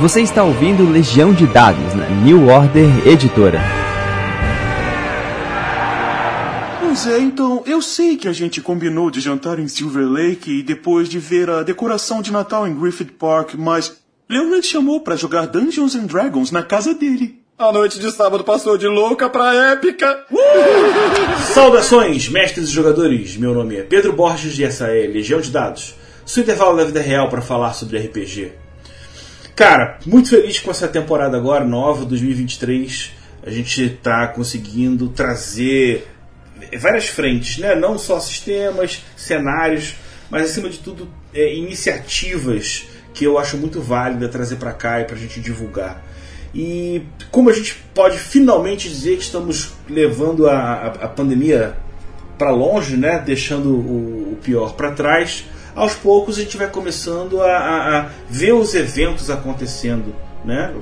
[0.00, 3.60] Você está ouvindo Legião de Dados na New Order Editora.
[6.80, 10.62] Pois é, então, eu sei que a gente combinou de jantar em Silver Lake e
[10.62, 13.98] depois de ver a decoração de Natal em Griffith Park, mas
[14.30, 17.40] Leonard chamou para jogar Dungeons and Dragons na casa dele.
[17.58, 20.24] A noite de sábado passou de louca pra épica.
[20.30, 21.52] Uh!
[21.52, 23.36] Saudações, mestres e jogadores.
[23.36, 27.00] Meu nome é Pedro Borges e essa é Legião de Dados, seu intervalo da vida
[27.00, 28.61] real para falar sobre RPG.
[29.54, 33.12] Cara, muito feliz com essa temporada agora, nova, 2023.
[33.44, 36.08] A gente está conseguindo trazer
[36.80, 37.74] várias frentes, né?
[37.74, 39.94] Não só sistemas, cenários,
[40.30, 45.04] mas acima de tudo é, iniciativas que eu acho muito válida trazer para cá e
[45.04, 46.02] para a gente divulgar.
[46.54, 51.76] E como a gente pode finalmente dizer que estamos levando a, a, pandemia
[52.38, 53.22] para longe, né?
[53.24, 58.10] Deixando o, o pior para trás aos poucos a gente vai começando a, a, a
[58.28, 60.74] ver os eventos acontecendo, né?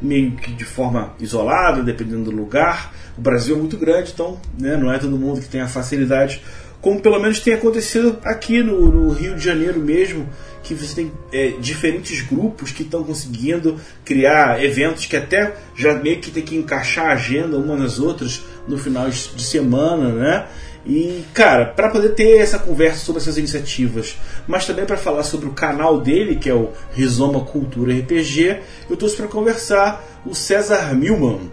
[0.00, 2.94] meio que de forma isolada, dependendo do lugar.
[3.16, 6.42] O Brasil é muito grande, então né, não é todo mundo que tem a facilidade,
[6.80, 10.28] como pelo menos tem acontecido aqui no, no Rio de Janeiro mesmo,
[10.62, 16.20] que você tem é, diferentes grupos que estão conseguindo criar eventos que até já meio
[16.20, 20.46] que tem que encaixar a agenda umas nas outras no final de semana, né?
[20.86, 25.48] E, cara, para poder ter essa conversa sobre essas iniciativas, mas também para falar sobre
[25.48, 30.94] o canal dele, que é o Rizoma Cultura RPG, eu trouxe para conversar o César
[30.94, 31.50] Milman.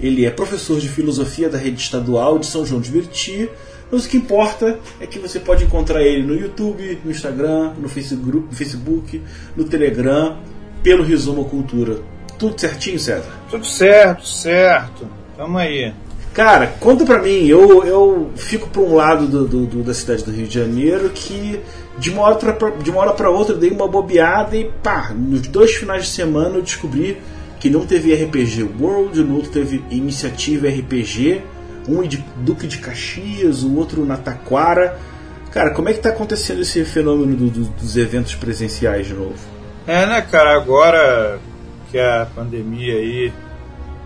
[0.00, 3.48] Ele é professor de filosofia da rede estadual de São João de Meriti,
[3.90, 7.88] mas o que importa é que você pode encontrar ele no YouTube, no Instagram, no
[7.88, 9.22] Facebook,
[9.54, 10.38] no, Telegram,
[10.82, 12.00] pelo Rizoma Cultura.
[12.36, 13.30] Tudo certinho, César?
[13.48, 15.06] Tudo certo, certo.
[15.36, 15.92] Tamo aí.
[16.34, 20.24] Cara, conta pra mim, eu, eu fico pra um lado do, do, do, da cidade
[20.24, 21.60] do Rio de Janeiro que
[21.98, 25.12] de uma, hora pra, de uma hora pra outra eu dei uma bobeada e pá,
[25.14, 27.18] nos dois finais de semana eu descobri
[27.60, 31.42] que não teve RPG World, no outro teve Iniciativa RPG,
[31.86, 34.98] um de Duque de Caxias, o outro na Taquara.
[35.52, 39.36] Cara, como é que tá acontecendo esse fenômeno do, do, dos eventos presenciais de novo?
[39.86, 41.38] É, né, cara, agora
[41.90, 43.32] que a pandemia aí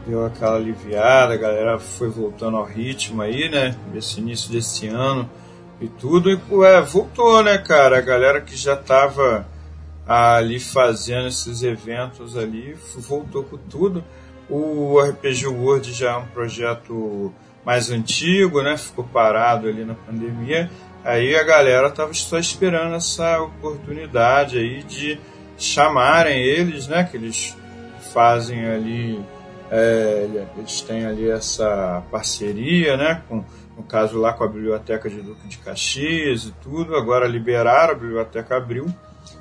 [0.07, 3.75] deu aquela aliviada, a galera foi voltando ao ritmo aí, né?
[3.95, 5.29] Esse início desse ano
[5.81, 6.31] e tudo.
[6.31, 7.99] E é, voltou, né, cara?
[7.99, 9.47] A galera que já tava
[10.07, 14.05] ali fazendo esses eventos ali voltou com tudo.
[14.49, 17.35] O RPG World já é um projeto
[17.65, 18.77] mais antigo, né?
[18.77, 20.71] Ficou parado ali na pandemia.
[21.05, 25.19] Aí a galera tava só esperando essa oportunidade aí de
[25.59, 27.03] chamarem eles, né?
[27.03, 27.57] Que eles
[28.13, 29.21] fazem ali
[29.71, 33.45] é, eles têm ali essa parceria, né, com,
[33.77, 37.99] no caso lá com a Biblioteca de Duque de Caxias e tudo, agora liberaram, a
[37.99, 38.87] Biblioteca abriu,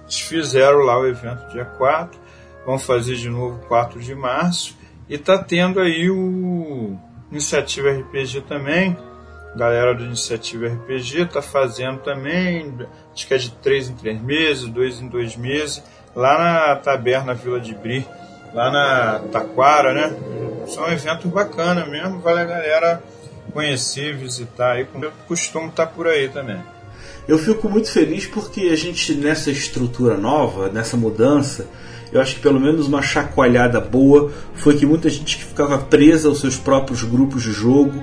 [0.03, 2.19] eles fizeram lá o evento dia 4,
[2.65, 4.75] vão fazer de novo 4 de março,
[5.07, 6.97] e tá tendo aí o
[7.31, 8.97] Iniciativa RPG também,
[9.55, 12.73] galera do Iniciativa RPG tá fazendo também,
[13.13, 15.83] acho que é de 3 em 3 meses, 2 em 2 meses,
[16.15, 18.05] lá na Taberna Vila de Bri,
[18.55, 20.15] lá na Taquara, né?
[20.67, 23.03] São eventos bacanas mesmo, vale a galera
[23.51, 26.57] conhecer, visitar aí, como eu costumo estar por aí também.
[27.27, 31.67] Eu fico muito feliz porque a gente, nessa estrutura nova, nessa mudança,
[32.11, 36.29] eu acho que pelo menos uma chacoalhada boa foi que muita gente que ficava presa
[36.29, 38.01] aos seus próprios grupos de jogo,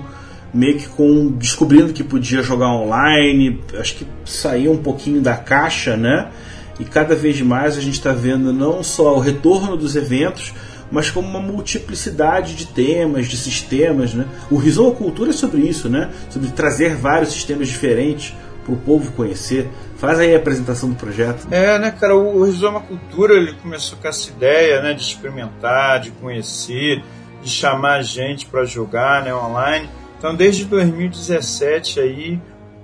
[0.53, 5.97] meio que com descobrindo que podia jogar online, acho que saiu um pouquinho da caixa,
[5.97, 6.29] né?
[6.79, 10.53] E cada vez mais a gente está vendo não só o retorno dos eventos,
[10.91, 14.13] mas como uma multiplicidade de temas, de sistemas.
[14.13, 14.27] Né?
[14.49, 16.11] O Rizoma Cultura é sobre isso, né?
[16.29, 19.69] sobre trazer vários sistemas diferentes para o povo conhecer.
[19.97, 21.47] Faz aí a apresentação do projeto.
[21.51, 26.11] É, né, cara, o Rizoma Cultura ele começou com essa ideia né, de experimentar, de
[26.11, 27.03] conhecer,
[27.41, 29.89] de chamar gente para jogar né, online.
[30.17, 32.39] Então, desde 2017 aí,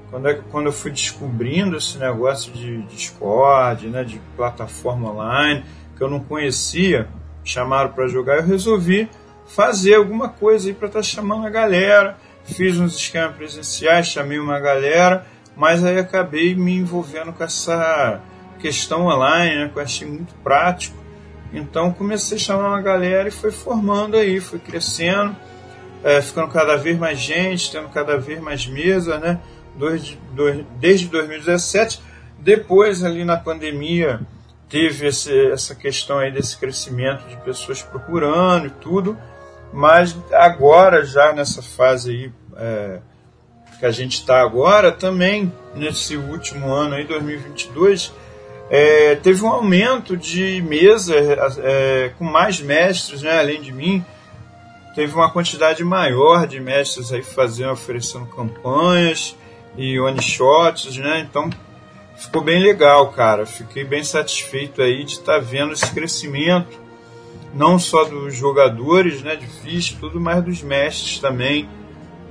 [0.09, 5.63] quando, é, quando eu fui descobrindo esse negócio de Discord, né, de plataforma online,
[5.95, 7.07] que eu não conhecia,
[7.43, 9.09] chamaram para jogar, eu resolvi
[9.45, 12.17] fazer alguma coisa aí para estar tá chamando a galera.
[12.43, 15.25] Fiz uns esquemas presenciais, chamei uma galera,
[15.55, 18.21] mas aí acabei me envolvendo com essa
[18.59, 20.97] questão online, né, que eu achei muito prático.
[21.53, 25.35] Então comecei a chamar uma galera e foi formando aí, foi crescendo,
[26.03, 29.39] é, ficando cada vez mais gente, tendo cada vez mais mesa, né?
[30.79, 32.01] Desde 2017.
[32.37, 34.19] Depois, ali na pandemia,
[34.69, 39.17] teve esse, essa questão aí desse crescimento de pessoas procurando e tudo,
[39.73, 42.99] mas agora, já nessa fase aí é,
[43.79, 48.13] que a gente está agora, também nesse último ano aí, 2022,
[48.69, 51.15] é, teve um aumento de mesa
[51.63, 54.05] é, com mais mestres, né, além de mim.
[54.93, 59.35] Teve uma quantidade maior de mestres aí fazendo, oferecendo campanhas
[59.79, 61.25] e one shots, né?
[61.27, 61.49] Então
[62.17, 63.45] ficou bem legal, cara.
[63.45, 66.77] Fiquei bem satisfeito aí de estar tá vendo esse crescimento,
[67.55, 71.67] não só dos jogadores, né, de ficha, tudo, mas dos mestres também,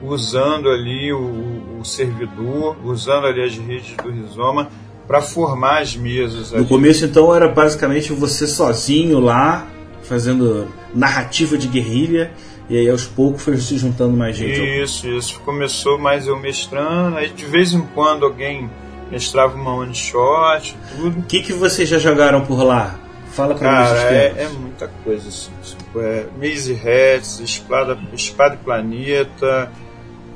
[0.03, 4.69] usando ali o, o servidor, usando ali as redes do Rizoma
[5.06, 6.53] para formar as mesas.
[6.53, 6.62] Ali.
[6.62, 9.67] No começo, então, era basicamente você sozinho lá,
[10.03, 12.31] fazendo narrativa de guerrilha,
[12.69, 14.61] e aí aos poucos foi se juntando mais gente.
[14.82, 15.41] Isso, isso.
[15.41, 18.69] Começou mais eu mestrando, aí de vez em quando alguém
[19.11, 21.20] mestrava uma one shot, tudo.
[21.20, 22.99] O que, que vocês já jogaram por lá?
[23.32, 24.17] Fala pra Cara, mim.
[24.17, 25.50] É, é muita coisa assim.
[25.62, 29.73] Tipo, é Maze Hats, Espada, Espada e Planeta,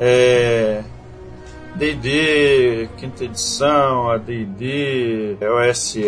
[0.00, 0.82] é.
[1.74, 6.02] D&D, quinta edição, a D&D, OSE,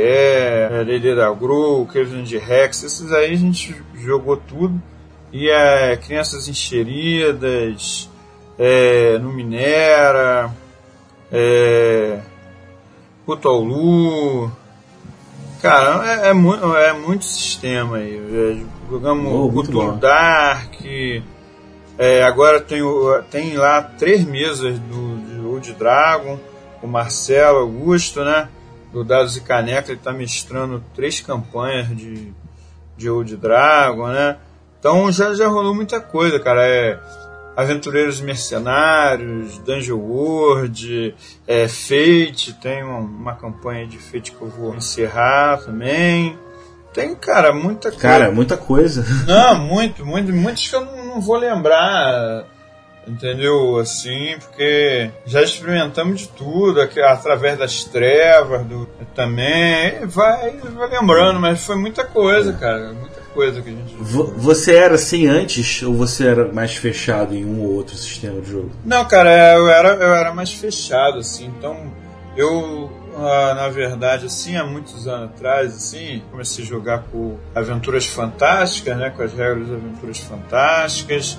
[0.84, 4.80] D&D da Grow, Craven de Rex, esses aí a gente jogou tudo.
[5.34, 8.08] E é Crianças Encheridas,
[8.56, 10.48] é, no Minera,
[11.32, 12.20] é,
[13.26, 14.48] Cthulhu.
[15.60, 18.16] Cara, é, é, muito, é muito sistema aí.
[18.16, 20.74] É, jogamos oh, Cthulhu Dark.
[21.98, 22.82] É, agora tem,
[23.28, 26.38] tem lá três mesas do, de Old Dragon.
[26.80, 28.48] O Marcelo Augusto, né?
[28.92, 32.32] Do Dados e Caneca, ele está mestrando três campanhas de,
[32.96, 34.36] de Old Dragon, né?
[34.84, 36.68] Então já, já rolou muita coisa, cara.
[36.68, 36.98] É,
[37.56, 41.14] Aventureiros Mercenários, Dungeon World,
[41.48, 46.38] é, Fate, tem uma, uma, campanha de Fate que eu vou encerrar também.
[46.92, 48.02] Tem, cara, muita coisa.
[48.02, 49.06] Cara, muita coisa.
[49.26, 52.44] Não, muito, muito, muitos que eu não, não vou lembrar
[53.06, 53.78] entendeu?
[53.78, 61.38] Assim, porque já experimentamos de tudo, aqui, através das trevas, do, também, vai, vai lembrando,
[61.38, 63.94] mas foi muita coisa, cara, muita coisa que a gente.
[63.98, 68.50] Você era assim antes ou você era mais fechado em um ou outro sistema de
[68.50, 68.70] jogo?
[68.84, 71.52] Não, cara, é, eu era, eu era mais fechado, assim.
[71.58, 71.92] Então,
[72.36, 78.06] eu, ah, na verdade, assim, há muitos anos atrás, assim, comecei a jogar por Aventuras
[78.06, 79.10] Fantásticas, né?
[79.10, 81.36] Com as regras das Aventuras Fantásticas.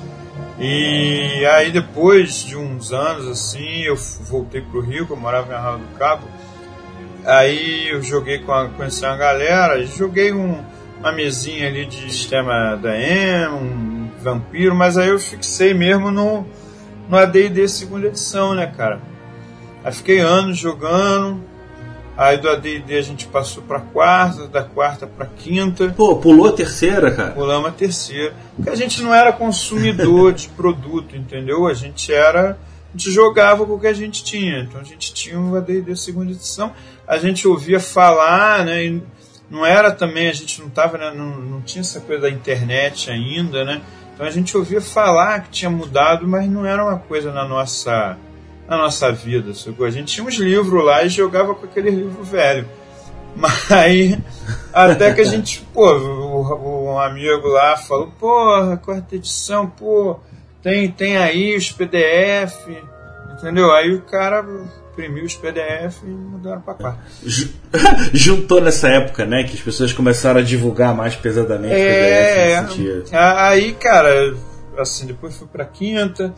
[0.60, 5.56] E aí, depois de uns anos, assim, eu voltei pro Rio, que eu morava em
[5.56, 6.28] Arraial do Cabo.
[7.26, 10.64] Aí eu joguei com a, conheci uma galera, joguei um
[11.00, 16.46] uma mesinha ali de sistema da EM, um vampiro, mas aí eu fixei mesmo no,
[17.08, 19.00] no AD&D segunda edição, né, cara?
[19.84, 21.42] Aí fiquei anos jogando,
[22.18, 25.94] aí do AD&D a gente passou pra quarta, da quarta pra quinta.
[25.96, 27.32] Pô, pulou a terceira, cara?
[27.32, 28.34] Pulamos a terceira.
[28.56, 31.68] Porque a gente não era consumidor de produto, entendeu?
[31.68, 32.58] A gente era...
[32.94, 34.62] A gente jogava com o que a gente tinha.
[34.62, 36.72] Então a gente tinha o AD&D segunda edição,
[37.06, 39.04] a gente ouvia falar, né, e
[39.50, 43.12] não era também, a gente não tava, né, não, não tinha essa coisa da internet
[43.12, 43.82] ainda, né?
[44.14, 48.18] Então a gente ouvia falar que tinha mudado, mas não era uma coisa na nossa
[48.68, 49.52] na nossa vida.
[49.52, 52.68] A gente tinha uns livros lá e jogava com aquele livro velho.
[53.36, 54.18] Mas
[54.74, 60.20] até que a gente, pô, um amigo lá falou, porra, quarta edição, pô,
[60.64, 62.66] tem, tem aí os PDF,
[63.34, 63.74] entendeu?
[63.74, 64.46] Aí o cara
[64.96, 66.98] imprimiu os PDF e mudaram para cá.
[68.14, 69.44] Juntou nessa época, né?
[69.44, 73.12] Que as pessoas começaram a divulgar mais pesadamente é, PDF.
[73.12, 74.34] É, aí, cara,
[74.78, 76.34] assim, depois fui para quinta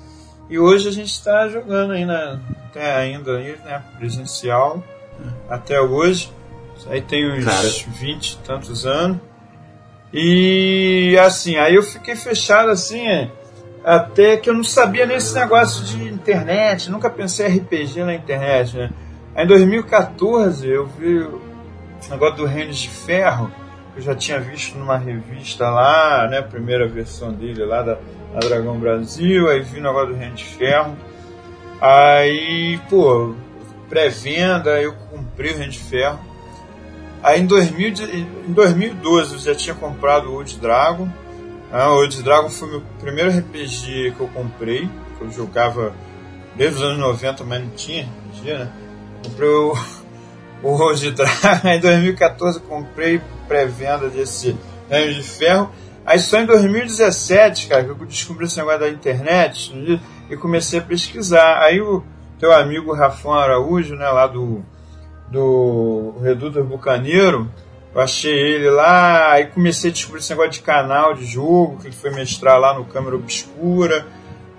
[0.50, 3.84] e hoje a gente está jogando ainda, até ainda aí, né?
[3.98, 4.84] Presencial
[5.50, 6.32] até hoje.
[6.88, 7.68] Aí tem uns cara.
[8.00, 9.18] 20 e tantos anos.
[10.14, 13.30] E assim, aí eu fiquei fechado assim, é,
[13.88, 18.90] até que eu não sabia nesse negócio de internet, nunca pensei RPG na internet, né?
[19.34, 21.42] Aí em 2014 eu vi o
[22.10, 23.50] negócio do Reino de Ferro,
[23.94, 26.42] que eu já tinha visto numa revista lá, né?
[26.42, 27.98] Primeira versão dele lá da,
[28.34, 30.98] da Dragão Brasil, aí vi o negócio do Reino de Ferro.
[31.80, 33.36] Aí, pô,
[33.88, 36.20] pré-venda, eu comprei o Reino de Ferro.
[37.24, 37.94] Aí em, 2000,
[38.48, 41.08] em 2012 eu já tinha comprado o Old Dragon
[41.72, 45.94] ah, o Old Dragon foi meu primeiro RPG que eu comprei, que eu jogava
[46.56, 48.72] desde os anos 90, mas não tinha RPG, né?
[49.24, 49.74] Comprei o,
[50.64, 54.58] o Old Dragon, em 2014 comprei pré-venda desse
[54.90, 55.70] Reino de Ferro.
[56.06, 60.82] Aí só em 2017, cara, que eu descobri esse negócio da internet e comecei a
[60.82, 61.62] pesquisar.
[61.62, 62.02] Aí o
[62.40, 64.64] teu amigo Rafão Araújo, né, lá do,
[65.30, 67.52] do Reduto Bucaneiro,
[67.98, 71.88] eu achei ele lá, aí comecei a descobrir esse negócio de canal de jogo, que
[71.88, 74.06] ele foi mestrar lá no Câmera Obscura.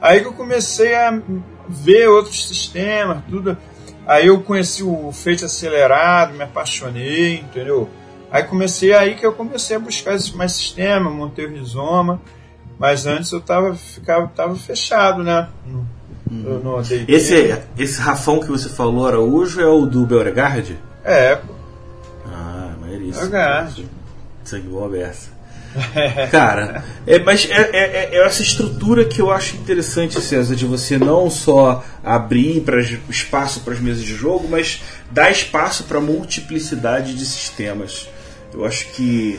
[0.01, 1.23] Aí que eu comecei a
[1.69, 3.57] ver outros sistemas, tudo.
[4.05, 7.89] Aí eu conheci o Fate Acelerado, me apaixonei, entendeu?
[8.29, 12.21] Aí comecei aí que eu comecei a buscar mais sistema, montei o Rizoma,
[12.77, 15.49] mas antes eu tava, ficava, tava fechado, né?
[15.65, 15.87] No,
[16.29, 16.59] uhum.
[16.59, 20.77] no esse, esse Rafão que você falou, Araújo, é o do Beauregard?
[21.05, 21.58] É, pô.
[23.09, 23.31] Maneiríssimo.
[23.31, 23.89] Beauregard.
[24.45, 25.39] Sangue bom aberta.
[26.31, 30.99] Cara, é, mas é, é, é, essa estrutura que eu acho interessante, César, de você
[30.99, 37.15] não só abrir pra, espaço para as mesas de jogo, mas dar espaço para multiplicidade
[37.15, 38.09] de sistemas.
[38.53, 39.39] Eu acho que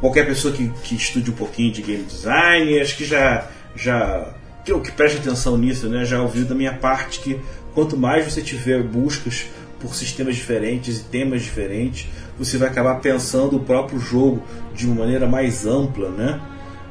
[0.00, 4.78] qualquer pessoa que, que estude um pouquinho de game design, acho que já, já que,
[4.80, 7.40] que preste atenção nisso, né, já ouviu da minha parte que
[7.74, 9.46] quanto mais você tiver buscas
[9.78, 12.06] por sistemas diferentes e temas diferentes,
[12.40, 14.42] você vai acabar pensando o próprio jogo
[14.74, 16.40] de uma maneira mais ampla, né?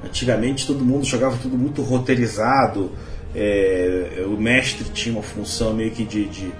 [0.06, 2.92] Antigamente todo mundo jogava tudo muito roteirizado,
[3.36, 6.52] é, o mestre tinha uma função meio que de, de,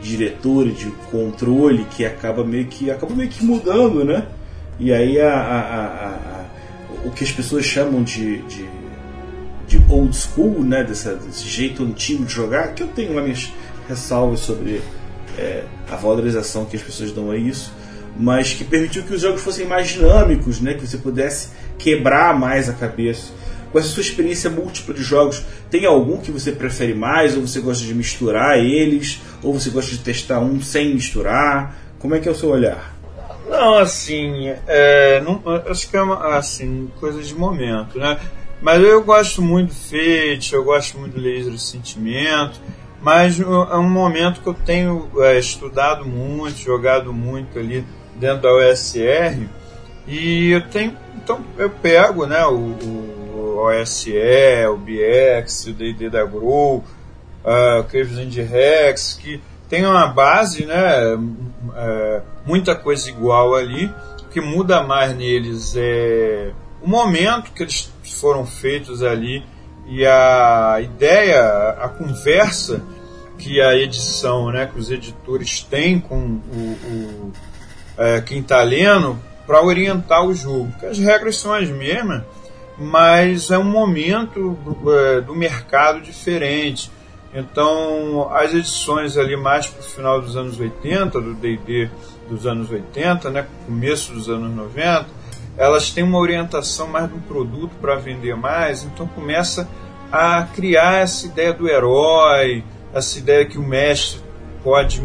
[0.00, 4.26] diretor de controle que acaba meio que acaba meio que mudando, né?
[4.80, 6.44] E aí a, a, a,
[7.04, 8.64] o que as pessoas chamam de, de,
[9.66, 10.82] de old school, né?
[10.84, 13.52] Desse jeito antigo de jogar, que eu tenho lá minhas
[13.86, 14.80] ressalvas sobre
[15.36, 17.76] é, a valorização que as pessoas dão a isso
[18.18, 20.74] mas que permitiu que os jogos fossem mais dinâmicos, né?
[20.74, 23.32] que você pudesse quebrar mais a cabeça.
[23.70, 27.60] Com essa sua experiência múltipla de jogos, tem algum que você prefere mais, ou você
[27.60, 31.76] gosta de misturar eles, ou você gosta de testar um sem misturar?
[31.98, 32.96] Como é que é o seu olhar?
[33.48, 38.18] Não, assim, é, não, acho que é uma, assim, coisa de momento, né?
[38.60, 42.60] Mas eu gosto muito do Fate, eu gosto muito do Laser do Sentimento,
[43.00, 43.44] mas é
[43.76, 47.84] um momento que eu tenho é, estudado muito, jogado muito ali
[48.16, 49.48] dentro da OSR
[50.06, 53.18] e eu tenho então eu pego né o, o
[53.58, 54.12] OSE,
[54.70, 56.76] o BX, o D&D da Grow,
[57.44, 63.92] uh, o Caves and Rex, que tem uma base, né, uh, muita coisa igual ali,
[64.22, 69.44] o que muda mais neles é o momento que eles foram feitos ali
[69.88, 72.82] e a ideia, a conversa
[73.38, 77.32] que a edição, né, que os editores têm com o, o
[77.96, 80.68] é, quem está lendo para orientar o jogo.
[80.72, 82.22] Porque as regras são as mesmas,
[82.76, 86.90] mas é um momento do, é, do mercado diferente.
[87.32, 91.90] Então, as edições ali mais para o final dos anos 80, do D&D
[92.28, 95.06] dos anos 80, né, começo dos anos 90,
[95.58, 99.68] elas têm uma orientação mais do produto para vender mais, então começa
[100.10, 104.20] a criar essa ideia do herói, essa ideia que o mestre
[104.62, 105.02] pode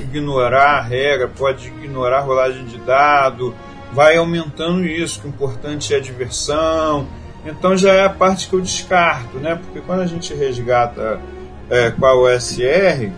[0.00, 3.54] ignorar a regra, pode ignorar a rolagem de dado,
[3.92, 7.06] vai aumentando isso, que o importante é a diversão.
[7.46, 9.54] Então já é a parte que eu descarto, né?
[9.54, 11.20] Porque quando a gente resgata
[11.70, 13.12] é, com a OSR,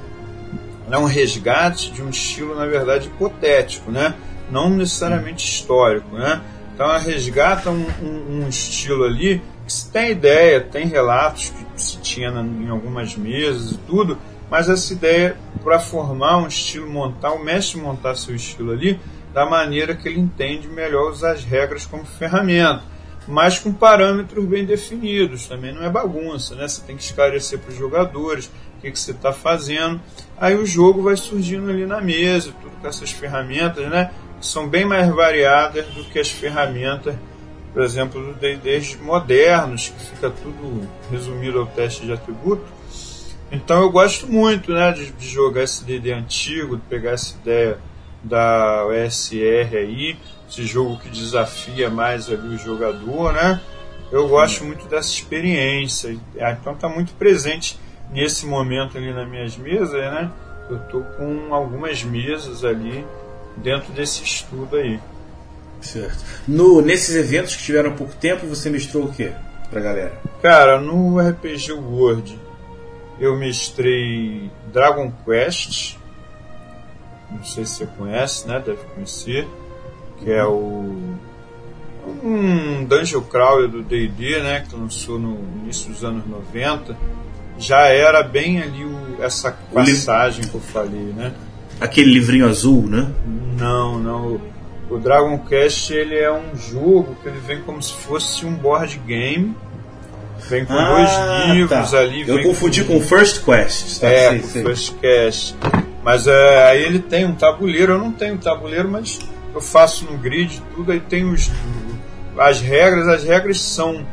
[0.91, 4.15] é um resgate de um estilo, na verdade, hipotético, né?
[4.51, 6.41] Não necessariamente histórico, né?
[6.77, 11.83] Então ela resgata um, um, um estilo ali que se tem ideia, tem relatos que
[11.83, 14.19] se tinha em algumas mesas e tudo,
[14.51, 19.01] mas essa ideia para formar um estilo, montar, o mestre montar seu estilo ali,
[19.33, 22.83] da maneira que ele entende melhor usar as regras como ferramenta,
[23.27, 26.69] mas com parâmetros bem definidos, também não é bagunça, né?
[26.69, 29.99] Você tem que esclarecer para os jogadores o que, que você está fazendo,
[30.39, 34.11] aí o jogo vai surgindo ali na mesa, tudo com essas ferramentas, né?
[34.41, 37.15] São bem mais variadas do que as ferramentas,
[37.73, 42.65] por exemplo, do D&D modernos, que fica tudo resumido ao teste de atributo,
[43.51, 47.79] então eu gosto muito né, de, de jogar esse DD antigo, de pegar essa ideia
[48.23, 50.17] da OSR aí,
[50.49, 53.61] esse jogo que desafia mais ali o jogador, né?
[54.11, 56.17] Eu gosto muito dessa experiência.
[56.41, 57.79] Ah, então está muito presente
[58.11, 60.31] nesse momento ali nas minhas mesas, né?
[60.69, 63.05] Eu estou com algumas mesas ali
[63.57, 65.01] dentro desse estudo aí.
[65.81, 66.25] Certo.
[66.49, 69.31] No, nesses eventos que tiveram pouco tempo, você mestrou o que
[69.71, 70.21] pra galera?
[70.43, 72.39] Cara, no RPG World
[73.19, 75.97] eu mestrei Dragon Quest.
[77.31, 78.63] Não sei se você conhece, né?
[78.65, 79.49] Deve conhecer.
[80.19, 81.17] Que é o.
[82.23, 84.65] Um Dungeon Crawler do DD, né?
[84.69, 86.97] Que lançou no início dos anos 90.
[87.59, 91.35] Já era bem ali o, essa passagem que eu falei, né?
[91.81, 93.11] Aquele livrinho azul, né?
[93.59, 94.41] Não, não.
[94.89, 98.99] O Dragon Quest ele é um jogo que ele vem como se fosse um board
[99.07, 99.55] game
[100.49, 101.99] Vem com ah, dois livros tá.
[101.99, 102.29] ali.
[102.29, 104.01] Eu confundi com, o First Quest.
[104.01, 104.09] Tá?
[104.09, 105.55] É, com First Quest.
[106.05, 107.95] Mas é, aí ele tem um tabuleiro.
[107.95, 109.19] Eu não tenho tabuleiro, mas
[109.55, 110.93] eu faço no grid tudo.
[110.93, 111.51] Aí tem os,
[112.39, 113.09] as regras.
[113.09, 114.07] As regras são.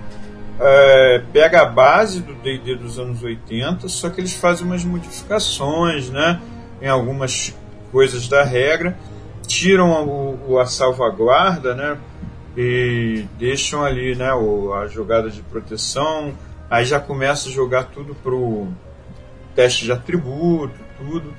[0.59, 6.09] É, pega a base do DD dos anos 80, só que eles fazem umas modificações,
[6.09, 6.39] né?
[6.83, 7.55] Em algumas
[7.93, 8.97] coisas da regra,
[9.47, 11.97] tiram o, o, a salvaguarda, né?
[12.57, 14.33] E deixam ali, né?
[14.33, 16.33] O, a jogada de proteção.
[16.69, 18.67] Aí já começa a jogar tudo pro
[19.55, 21.33] teste de atributo, tudo.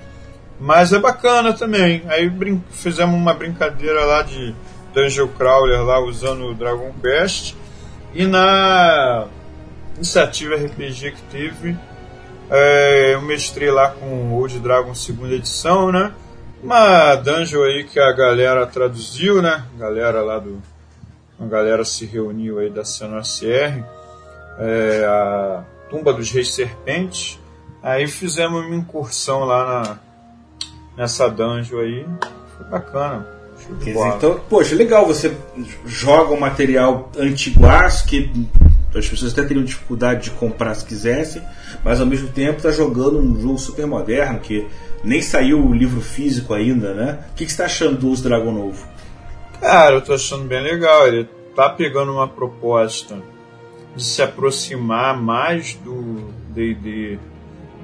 [0.58, 2.02] Mas é bacana também.
[2.08, 2.32] Aí
[2.70, 4.54] fizemos uma brincadeira lá de
[4.94, 7.54] Dungeon Crawler lá usando o Dragon Quest.
[8.14, 9.26] E na
[9.96, 11.76] iniciativa RPG que teve,
[12.50, 16.12] é, eu mestrei lá com o Old Dragon segunda edição, né?
[16.62, 19.64] Uma dungeon aí que a galera traduziu, né?
[19.76, 20.62] A galera lá do.
[21.38, 23.84] A galera se reuniu aí da CNOCR,
[24.58, 27.38] é, a Tumba dos Reis Serpentes.
[27.82, 29.98] Aí fizemos uma incursão lá na,
[30.96, 32.06] nessa dungeon aí.
[32.56, 33.34] Foi bacana.
[34.16, 35.34] Então, poxa, legal, você
[35.86, 38.30] joga um material antiguaço que
[38.94, 41.42] as pessoas até teriam dificuldade de comprar se quisessem,
[41.84, 44.66] mas ao mesmo tempo está jogando um jogo super moderno que
[45.04, 47.18] nem saiu o livro físico ainda, né?
[47.30, 48.86] O que, que você está achando do Uso Novo?
[49.60, 51.06] Cara, eu estou achando bem legal.
[51.06, 53.22] Ele tá pegando uma proposta
[53.94, 57.18] de se aproximar mais do D&D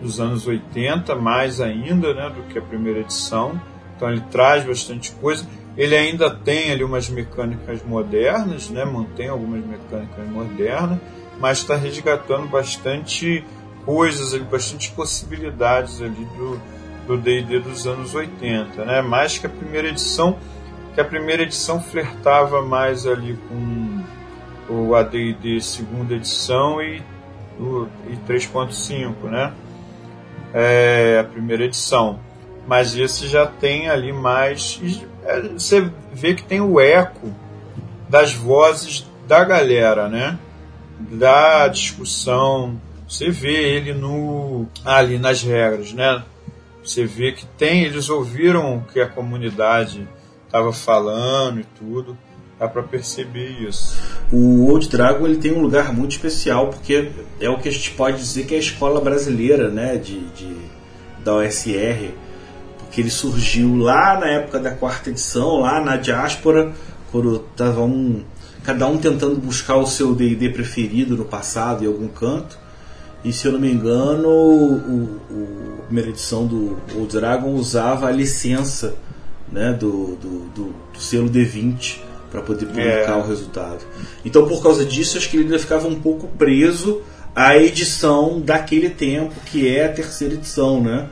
[0.00, 3.60] dos anos 80, mais ainda, né, do que a primeira edição.
[3.94, 5.46] Então ele traz bastante coisa.
[5.76, 8.84] Ele ainda tem ali umas mecânicas modernas, né?
[8.84, 10.98] mantém algumas mecânicas modernas,
[11.38, 13.44] mas está resgatando bastante
[13.84, 16.60] coisas, ali, bastante possibilidades ali do
[17.16, 19.02] D&D do dos anos 80, né?
[19.02, 20.38] Mais que a primeira edição,
[20.94, 24.02] que a primeira edição flertava mais ali com
[24.72, 27.02] o AD&D segunda edição e,
[28.08, 29.52] e 3.5, né?
[30.54, 32.20] É, a primeira edição.
[32.66, 34.80] Mas esse já tem ali mais
[35.24, 37.32] é, você vê que tem o eco
[38.08, 40.38] das vozes da galera, né?
[40.98, 42.80] Da discussão.
[43.10, 46.22] Você vê ele no ali nas regras, né?
[46.80, 50.08] Você vê que tem, eles ouviram o que a comunidade
[50.46, 52.16] estava falando e tudo.
[52.56, 54.00] Dá para perceber isso.
[54.30, 57.90] O Old Dragon ele tem um lugar muito especial porque é o que a gente
[57.90, 60.56] pode dizer que é a escola brasileira, né, de, de
[61.24, 62.12] da OSR
[62.92, 66.72] que ele surgiu lá na época da quarta edição, lá na diáspora,
[67.10, 68.22] quando tava um,
[68.62, 72.58] cada um tentando buscar o seu D&D preferido no passado em algum canto.
[73.24, 78.08] E se eu não me engano, o, o, a primeira edição do Old Dragon usava
[78.08, 78.94] a licença
[79.50, 81.98] né, do, do, do, do selo D20
[82.30, 83.16] para poder publicar é.
[83.16, 83.84] o resultado.
[84.24, 87.02] Então, por causa disso, acho que ele ainda ficava um pouco preso
[87.34, 91.08] à edição daquele tempo, que é a terceira edição, né?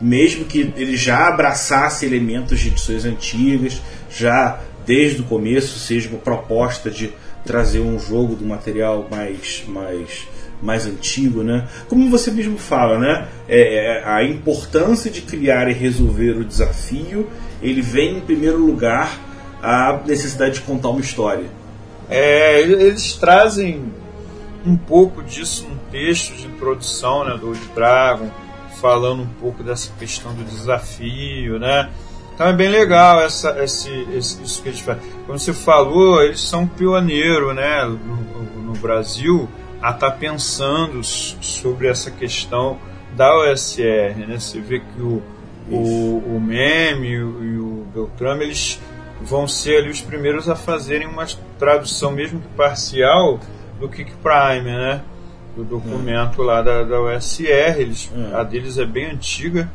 [0.00, 6.18] mesmo que ele já abraçasse elementos de edições antigas, já desde o começo seja uma
[6.18, 7.12] proposta de
[7.44, 10.26] trazer um jogo do material mais mais
[10.62, 11.68] mais antigo, né?
[11.88, 13.28] Como você mesmo fala, né?
[13.48, 17.28] É, é, a importância de criar e resolver o desafio,
[17.62, 19.18] ele vem em primeiro lugar
[19.62, 21.46] a necessidade de contar uma história.
[22.08, 23.92] É, eles trazem
[24.64, 28.30] um pouco disso no texto de introdução, né, do Old Dragon
[28.80, 31.90] falando um pouco dessa questão do desafio, né?
[32.34, 35.02] Então é bem legal essa, esse, esse, isso que eles fazem.
[35.26, 39.48] Como você falou, eles são pioneiros né, no, no Brasil
[39.84, 42.78] a estar tá pensando sobre essa questão
[43.14, 44.16] da OSR.
[44.16, 44.38] Né?
[44.38, 45.22] Você vê que o,
[45.70, 48.80] o, o Meme e o, e o Beltrame eles
[49.20, 51.26] vão ser ali os primeiros a fazerem uma
[51.58, 53.38] tradução, mesmo que parcial,
[53.78, 55.02] do Kick Prime, né?
[55.54, 58.34] do documento lá da, da USR, eles, é.
[58.34, 59.70] a deles é bem antiga.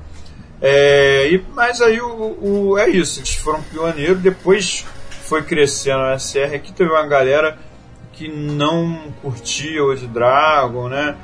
[0.60, 4.84] É, e, mas aí o, o, é isso, eles foram pioneiros, depois
[5.22, 7.60] foi crescendo a USR, aqui teve uma galera
[8.19, 11.15] que não curtia o de Dragon, né?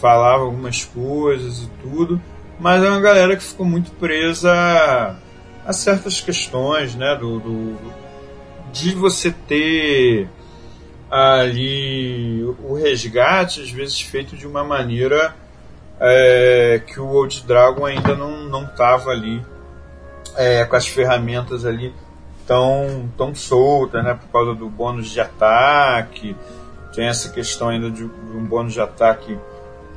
[0.00, 2.20] Falava algumas coisas e tudo,
[2.58, 4.52] mas é uma galera que ficou muito presa
[5.64, 7.14] a, certas questões, né?
[7.14, 7.78] Do, do,
[8.72, 10.28] de você ter
[11.08, 15.36] ali o resgate, às vezes feito de uma maneira
[16.00, 19.40] é, que o Old Dragon ainda não não estava ali
[20.36, 21.94] é, com as ferramentas ali
[22.46, 24.14] tão tão soltas, né?
[24.14, 26.36] Por causa do bônus de ataque,
[26.94, 29.38] tem essa questão ainda de, de um bônus de ataque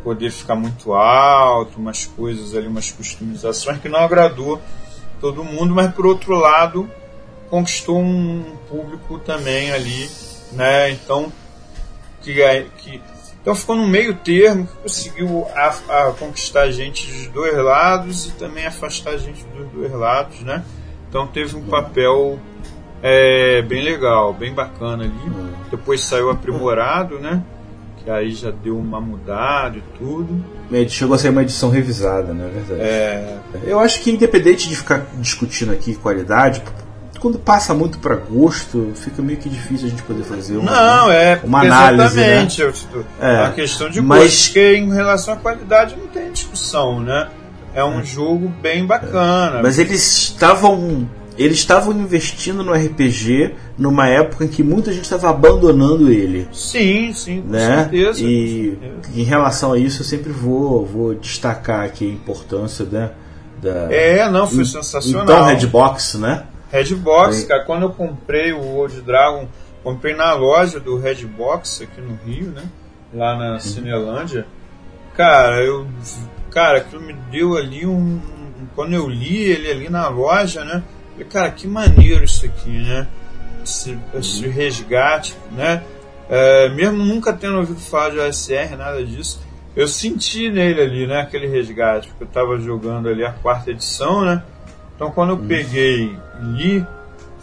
[0.03, 4.61] poder ficar muito alto, umas coisas ali, umas customizações que não agradou
[5.19, 6.89] todo mundo, mas por outro lado
[7.49, 10.09] conquistou um público também ali
[10.55, 10.91] né?
[10.91, 11.31] Então,
[12.21, 13.01] que, é, que,
[13.41, 18.31] então ficou no meio termo que conseguiu a, a conquistar gente dos dois lados e
[18.31, 20.63] também afastar gente dos dois lados, né?
[21.09, 22.39] Então teve um papel
[23.01, 25.13] é, bem legal, bem bacana ali.
[25.71, 27.43] Depois saiu aprimorado, né?
[28.05, 30.45] que aí já deu uma mudada e tudo.
[30.71, 32.49] É, chegou a ser uma edição revisada, né?
[32.53, 32.81] Verdade.
[32.81, 33.37] É...
[33.63, 36.61] Eu acho que independente de ficar discutindo aqui qualidade,
[37.19, 41.11] quando passa muito para gosto, fica meio que difícil a gente poder fazer uma, não,
[41.11, 42.19] é, uma análise.
[42.19, 42.63] Exatamente.
[42.63, 43.03] Né?
[43.19, 44.23] É uma questão de mas...
[44.23, 47.27] gosto, porque em relação à qualidade não tem discussão, né?
[47.75, 48.03] É um é.
[48.03, 49.61] jogo bem bacana.
[49.61, 51.07] Mas eles estavam
[51.37, 56.47] eles estavam investindo no RPG numa época em que muita gente estava abandonando ele.
[56.53, 57.83] Sim, sim, com né?
[57.83, 58.23] certeza.
[58.23, 58.77] E
[59.13, 63.11] em relação a isso eu sempre vou, vou destacar aqui a importância né,
[63.61, 63.93] da.
[63.93, 65.23] É, não, foi sensacional.
[65.23, 66.45] Então, Redbox, né?
[66.71, 69.47] Redbox, cara, quando eu comprei o Old Dragon,
[69.83, 72.63] comprei na loja do Redbox aqui no Rio, né?
[73.13, 73.59] Lá na uhum.
[73.59, 74.45] Cinelândia.
[75.15, 75.85] Cara, eu.
[76.55, 78.21] Cara, aquilo me deu ali um.
[78.75, 80.81] Quando eu li ele ali na loja, né?
[81.11, 83.09] Falei, cara, que maneiro isso aqui, né?
[83.61, 85.83] Esse, esse resgate, né?
[86.29, 89.41] É, mesmo nunca tendo ouvido falar de OSR, nada disso,
[89.75, 91.19] eu senti nele ali, né?
[91.19, 94.41] Aquele resgate, porque eu estava jogando ali a quarta edição, né?
[94.95, 96.87] Então quando eu peguei e li,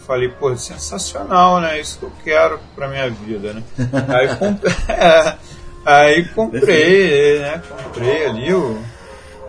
[0.07, 1.79] falei, pô, sensacional, né?
[1.79, 3.63] Isso que eu quero para minha vida, né?
[4.09, 5.37] aí, comprei, é,
[5.85, 7.61] aí comprei, né?
[7.69, 8.92] Comprei ali o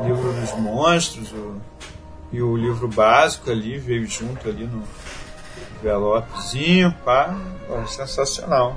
[0.02, 1.61] livro dos monstros, o
[2.35, 4.83] e o livro básico ali veio junto ali no
[5.80, 7.38] envelopezinho, pá,
[7.87, 8.76] sensacional.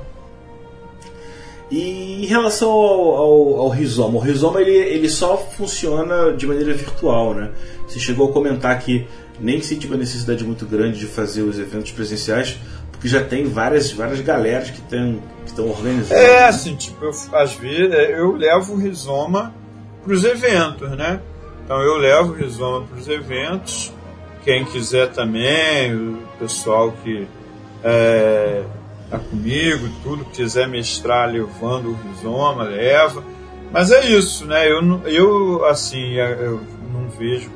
[1.71, 6.71] E em relação ao, ao, ao, Rizoma, o Rizoma ele, ele só funciona de maneira
[6.71, 7.51] virtual, né?
[7.87, 9.07] Você chegou a comentar que
[9.39, 12.59] nem sentiu uma necessidade muito grande de fazer os eventos presenciais,
[12.91, 14.81] porque já tem várias, várias galeras que
[15.45, 16.13] estão organizando.
[16.13, 16.43] É, né?
[16.43, 19.53] assim, tipo, eu, às vezes eu levo o Rizoma
[20.07, 21.19] para os eventos, né?
[21.65, 23.93] Então eu levo o Rizoma para os eventos.
[24.43, 27.27] Quem quiser também, o pessoal que
[27.83, 28.63] é,
[29.09, 33.21] tá comigo, tudo quiser mestrar levando o Rizoma, leva.
[33.69, 34.71] Mas é isso, né?
[34.71, 36.61] Eu, eu assim, é, eu
[36.93, 37.51] não vejo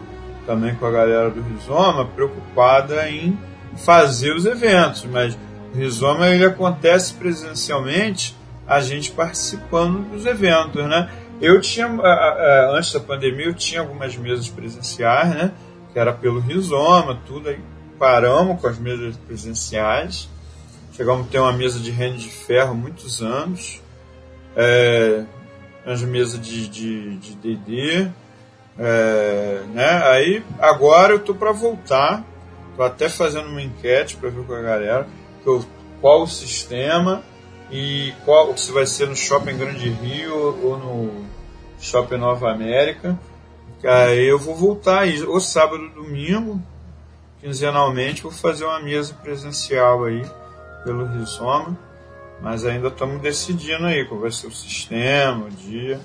[0.46, 3.40] também com a galera do Rizoma preocupada em
[3.78, 5.38] fazer os eventos, mas
[5.74, 8.36] o Rizoma ele acontece presencialmente,
[8.68, 11.10] a gente participando dos eventos, né?
[11.42, 11.88] Eu tinha,
[12.72, 15.52] antes da pandemia, eu tinha algumas mesas presenciais, né?
[15.92, 17.50] Que era pelo Rizoma, tudo.
[17.50, 17.60] Aí
[17.98, 20.30] paramos com as mesas presenciais.
[20.94, 23.82] Chegamos a ter uma mesa de rende de ferro muitos anos.
[24.56, 25.24] É,
[25.86, 27.20] as mesas de DD.
[27.20, 28.12] De, de
[28.78, 30.04] é, né?
[30.06, 32.24] Aí agora eu tô para voltar.
[32.78, 35.08] Tô até fazendo uma enquete para ver com a galera
[36.00, 37.24] qual o sistema
[37.72, 41.31] e qual se vai ser no Shopping Grande Rio ou no
[41.82, 43.20] Shopping Nova América.
[43.84, 46.62] Aí eu vou voltar aí, ou sábado ou domingo,
[47.42, 50.24] quinzenalmente, vou fazer uma mesa presencial aí
[50.84, 51.78] pelo Rizoma.
[52.42, 56.00] Mas ainda estamos decidindo aí qual vai ser o sistema, o dia.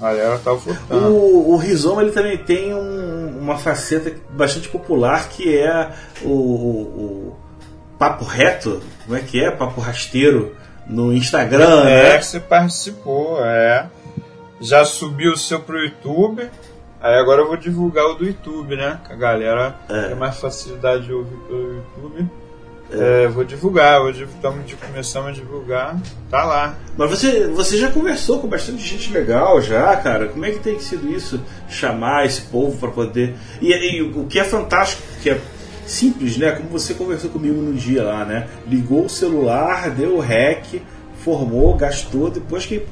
[0.00, 1.14] A galera tá votando.
[1.14, 5.90] O, o Rizoma ele também tem um, uma faceta bastante popular que é
[6.22, 7.36] o, o, o,
[7.98, 9.50] papo reto, como é que é?
[9.50, 12.18] Papo rasteiro no Instagram, é, né?
[12.18, 13.86] que você participou, é.
[14.60, 16.48] Já subiu o seu pro YouTube.
[17.00, 19.00] Aí agora eu vou divulgar o do YouTube, né?
[19.06, 20.08] Que a galera é.
[20.08, 22.30] tem mais facilidade de ouvir pelo YouTube.
[22.92, 23.24] É.
[23.24, 25.96] É, vou divulgar, hoje estamos começando a divulgar,
[26.28, 26.76] tá lá.
[26.96, 30.26] Mas você, você já conversou com bastante gente legal já, cara?
[30.26, 31.40] Como é que tem sido isso?
[31.68, 33.36] Chamar esse povo para poder.
[33.62, 35.40] E, e, o que é fantástico, que é
[35.86, 36.52] simples, né?
[36.52, 38.48] Como você conversou comigo no dia lá, né?
[38.66, 40.82] Ligou o celular, deu o rec,
[41.24, 42.84] formou, gastou, depois que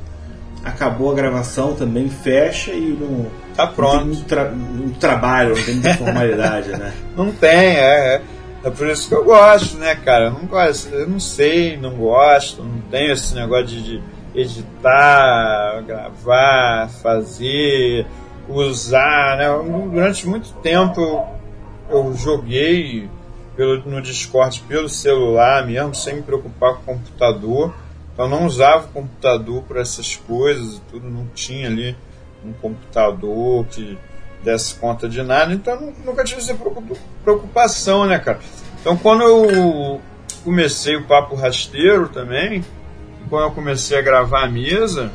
[0.65, 3.27] acabou a gravação também, fecha e não.
[3.55, 4.07] Tá pronto.
[4.07, 4.53] Não tem tra
[5.01, 6.93] trabalho, não tem muita formalidade, né?
[7.17, 8.23] Não tem, é, é.
[8.65, 10.27] É por isso que eu gosto, né, cara?
[10.27, 14.03] Eu não gosto, eu não sei, não gosto, não tenho esse negócio de, de
[14.35, 18.05] editar, gravar, fazer,
[18.49, 19.47] usar, né?
[19.93, 21.39] Durante muito tempo eu
[21.91, 23.09] eu joguei
[23.57, 27.75] pelo, no Discord pelo celular mesmo, sem me preocupar com o computador.
[28.19, 31.97] Então não usava o computador para essas coisas e tudo, não tinha ali
[32.45, 33.97] um computador que
[34.43, 36.57] desse conta de nada, então nunca tive essa
[37.23, 38.41] preocupação, né, cara?
[38.81, 40.01] Então quando eu
[40.43, 42.65] comecei o papo rasteiro também,
[43.31, 45.13] quando eu comecei a gravar a mesa,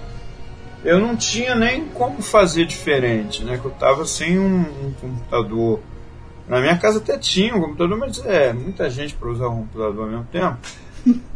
[0.82, 3.58] eu não tinha nem como fazer diferente, né?
[3.58, 5.82] Que eu tava sem um, um computador
[6.48, 10.06] na minha casa até tinha um computador, mas é muita gente para usar um computador
[10.06, 10.58] ao mesmo tempo.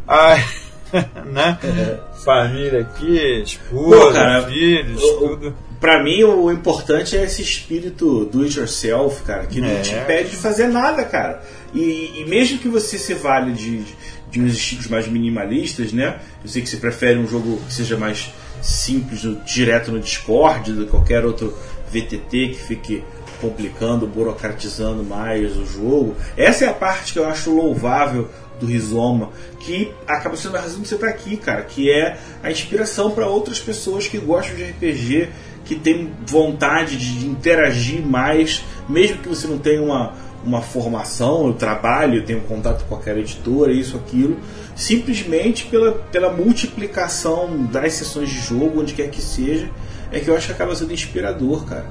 [0.06, 0.42] Aí,
[1.26, 1.58] né?
[1.62, 1.98] É.
[2.24, 5.56] Família aqui, esposa, filhos, o, tudo.
[5.80, 9.80] Pra mim, o importante é esse espírito do it yourself, cara, que não é.
[9.80, 11.42] te impede de fazer nada, cara.
[11.72, 13.84] E, e mesmo que você se vale de,
[14.30, 16.18] de uns estilos mais minimalistas, né?
[16.42, 20.84] Eu sei que você prefere um jogo que seja mais simples, direto no Discord, do
[20.84, 21.56] que qualquer outro
[21.92, 23.04] VTT que fique
[23.40, 26.16] complicando, burocratizando mais o jogo.
[26.36, 30.80] Essa é a parte que eu acho louvável do Rizoma, que acaba sendo a razão
[30.80, 34.64] de ser para aqui, cara, que é a inspiração para outras pessoas que gostam de
[34.64, 35.28] RPG,
[35.64, 41.52] que têm vontade de interagir mais, mesmo que você não tenha uma, uma formação, eu
[41.52, 44.38] trabalho, eu tenho contato com qualquer editora, isso, aquilo,
[44.74, 49.68] simplesmente pela, pela multiplicação das sessões de jogo, onde quer que seja,
[50.10, 51.86] é que eu acho que acaba sendo inspirador, cara.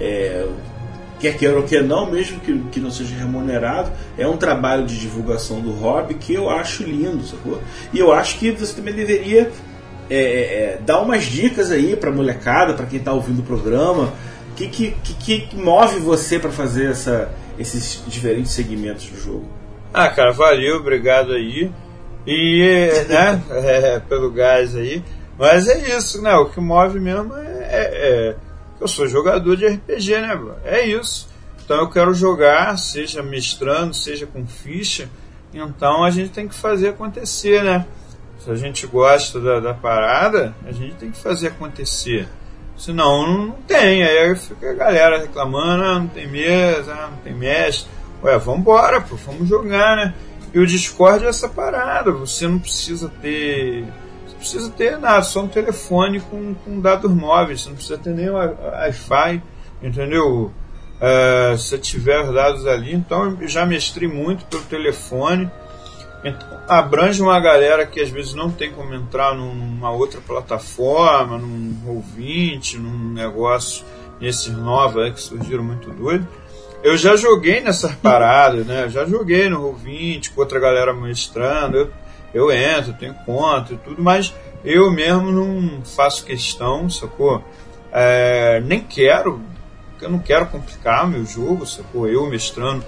[0.00, 0.46] É,
[1.18, 4.98] quer queira ou quer não, mesmo que, que não seja remunerado, é um trabalho de
[4.98, 7.60] divulgação do hobby que eu acho lindo, sacou?
[7.92, 9.50] E eu acho que você também deveria
[10.10, 14.12] é, é, é dar umas dicas aí pra molecada, para quem tá ouvindo o programa.
[14.52, 19.48] O que, que, que, que move você para fazer essa, esses diferentes segmentos do jogo?
[19.92, 21.70] Ah, cara, valeu, obrigado aí.
[22.26, 25.02] E, né, é, pelo gás aí.
[25.38, 26.34] Mas é isso, né?
[26.34, 28.36] O que move mesmo é, é, é
[28.80, 30.56] eu sou jogador de RPG, né, bro?
[30.64, 31.28] É isso.
[31.64, 35.08] Então eu quero jogar, seja mestrando, seja com ficha.
[35.52, 37.86] Então a gente tem que fazer acontecer, né?
[38.38, 42.28] Se a gente gosta da, da parada, a gente tem que fazer acontecer.
[42.76, 44.04] Senão não tem.
[44.04, 47.90] Aí fica a galera reclamando, ah, não tem mesa, ah, não tem mestre.
[48.22, 50.14] Ué, vambora, pô, vamos jogar, né?
[50.54, 52.12] E o Discord é essa parada.
[52.12, 53.84] Você não precisa ter
[54.38, 58.30] precisa ter nada, só um telefone com, com dados móveis, você não precisa ter nem
[58.30, 59.42] Wi-Fi,
[59.82, 60.52] entendeu?
[61.00, 65.50] Uh, se tiver os dados ali, então eu já mestrei muito pelo telefone.
[66.24, 71.76] Então, abrange uma galera que às vezes não tem como entrar numa outra plataforma, num
[71.86, 73.84] ouvinte, num negócio
[74.20, 76.26] nesses novos que surgiram muito doido.
[76.82, 78.84] Eu já joguei nessas paradas, né?
[78.84, 81.76] Eu já joguei no ouvinte com outra galera mestrando.
[81.76, 81.90] Eu,
[82.32, 87.42] eu entro, tenho conta e tudo, mas eu mesmo não faço questão, sacou?
[87.92, 89.40] É, nem quero,
[90.00, 92.06] eu não quero complicar meu jogo, sacou?
[92.06, 92.84] Eu mestrando,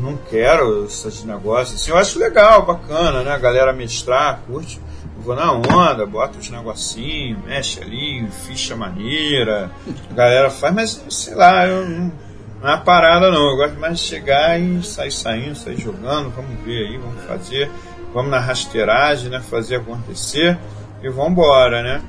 [0.00, 1.90] não quero esses negócios assim.
[1.90, 3.32] Eu acho legal, bacana, né?
[3.32, 4.80] A galera mestrar, curte.
[5.16, 9.70] Eu vou na onda, bota os negocinhos, mexe ali, ficha maneira,
[10.10, 12.12] a galera faz, mas sei lá, eu não,
[12.62, 13.50] não é parada não.
[13.50, 17.70] Eu gosto mais de chegar e sair saindo, sair jogando, vamos ver aí, vamos fazer
[18.12, 19.40] vamos na rasteiragem, né?
[19.40, 20.58] Fazer acontecer
[21.02, 22.02] e vamos embora, né?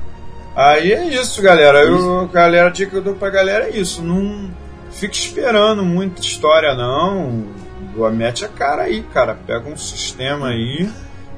[0.56, 1.84] Aí é isso, galera.
[1.84, 4.02] Eu, galera, a dica que eu dou pra galera é isso.
[4.02, 4.50] Não
[4.92, 7.46] fique esperando muita história, não.
[8.14, 9.36] Mete a cara aí, cara.
[9.36, 10.90] Pega um sistema aí,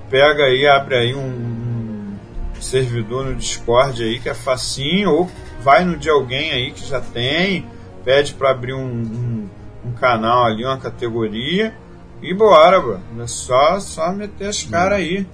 [0.09, 2.15] pega aí, abre aí um,
[2.57, 6.85] um servidor no Discord aí que é facinho, ou vai no de alguém aí que
[6.87, 7.65] já tem,
[8.03, 9.49] pede para abrir um, um,
[9.85, 11.73] um canal ali, uma categoria
[12.21, 12.99] e bora, bro.
[13.19, 15.25] É só, só meter as caras aí.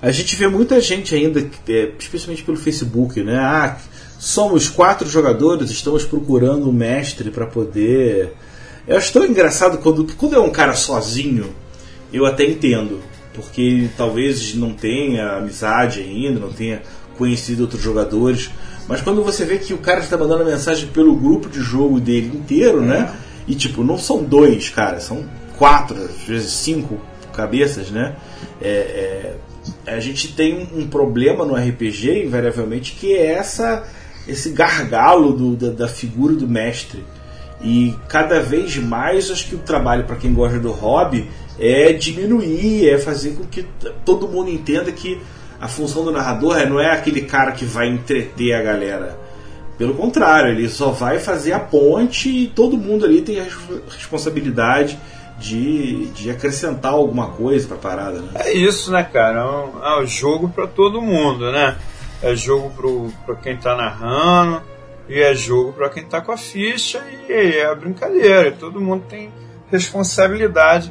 [0.00, 3.38] A gente vê muita gente ainda, é, especialmente pelo Facebook, né?
[3.38, 3.76] Ah,
[4.18, 8.34] somos quatro jogadores, estamos procurando um mestre para poder.
[8.86, 11.54] Eu acho tão engraçado quando, quando é um cara sozinho,
[12.12, 13.00] eu até entendo.
[13.34, 16.82] Porque talvez não tenha amizade ainda, não tenha
[17.18, 18.50] conhecido outros jogadores.
[18.88, 22.30] Mas quando você vê que o cara está mandando mensagem pelo grupo de jogo dele
[22.34, 23.14] inteiro, né?
[23.46, 25.24] E tipo, não são dois, cara, são
[25.56, 27.00] quatro, às vezes cinco
[27.32, 28.16] cabeças, né?
[28.60, 29.36] É, é,
[29.86, 33.84] a gente tem um, problema no RPG, invariavelmente, que é essa,
[34.26, 37.04] esse gargalo do, da, da figura do mestre.
[37.60, 41.28] E cada vez mais acho que o trabalho para quem gosta do hobby
[41.58, 43.64] é diminuir, é fazer com que
[44.04, 45.20] todo mundo entenda que
[45.60, 49.25] a função do narrador é, não é aquele cara que vai entreter a galera
[49.78, 53.44] pelo contrário, ele só vai fazer a ponte e todo mundo ali tem a
[53.88, 54.98] responsabilidade
[55.38, 58.30] de, de acrescentar alguma coisa pra parada, né?
[58.36, 59.40] É isso, né, cara?
[59.40, 61.76] É um, é um jogo para todo mundo, né?
[62.22, 64.62] É jogo pro, pra quem tá narrando
[65.08, 68.52] e é jogo para quem tá com a ficha e é a brincadeira.
[68.52, 69.30] Todo mundo tem
[69.70, 70.90] responsabilidade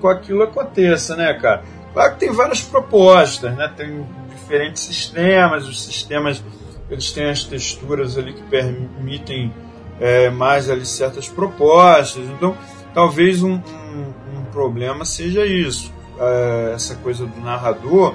[0.00, 1.62] com aquilo aconteça, né, cara?
[1.92, 3.70] Claro que tem várias propostas, né?
[3.76, 6.42] Tem diferentes sistemas, os sistemas
[6.90, 9.52] eles têm as texturas ali que permitem
[10.00, 12.24] é, mais ali certas propostas.
[12.24, 12.56] Então,
[12.94, 18.14] talvez um, um, um problema seja isso, é, essa coisa do narrador,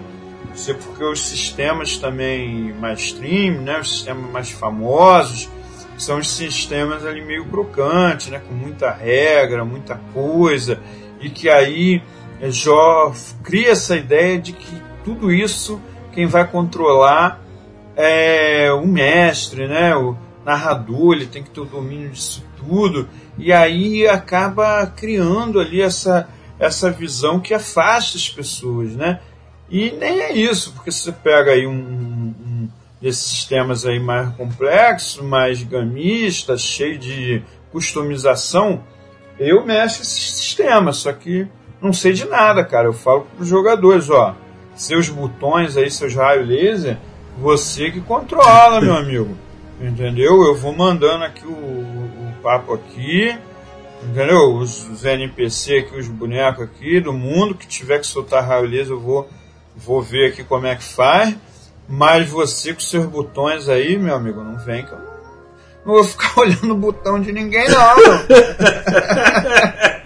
[0.54, 5.50] ser porque os sistemas também mais stream, né, os sistemas mais famosos,
[5.98, 10.80] são os sistemas ali meio crocantes, né, com muita regra, muita coisa,
[11.22, 12.02] e que aí
[12.50, 15.80] Jó cria essa ideia de que tudo isso
[16.12, 17.43] quem vai controlar
[17.96, 19.96] é o mestre, né?
[19.96, 23.08] O narrador, ele tem que ter o domínio disso tudo.
[23.38, 26.28] E aí acaba criando ali essa,
[26.60, 29.20] essa visão que afasta as pessoas, né?
[29.70, 32.70] E nem é isso, porque se você pega aí um, um
[33.02, 38.84] desses sistemas aí mais complexos, mais gamistas, cheio de customização,
[39.40, 41.48] eu mexo esse sistema, só que
[41.82, 42.88] não sei de nada, cara.
[42.88, 44.36] Eu falo para os jogadores, ó,
[44.76, 46.98] seus botões aí, seus raios laser,
[47.38, 49.38] você que controla, meu amigo.
[49.82, 50.44] Entendeu?
[50.44, 53.38] Eu vou mandando aqui o, o papo aqui,
[54.02, 54.56] entendeu?
[54.56, 59.00] Os, os NPC aqui, os bonecos aqui do mundo, que tiver que soltar raio eu
[59.00, 59.30] vou,
[59.76, 61.36] vou ver aqui como é que faz.
[61.88, 65.14] Mas você com seus botões aí, meu amigo, não vem que eu
[65.86, 67.78] não vou ficar olhando o botão de ninguém, não.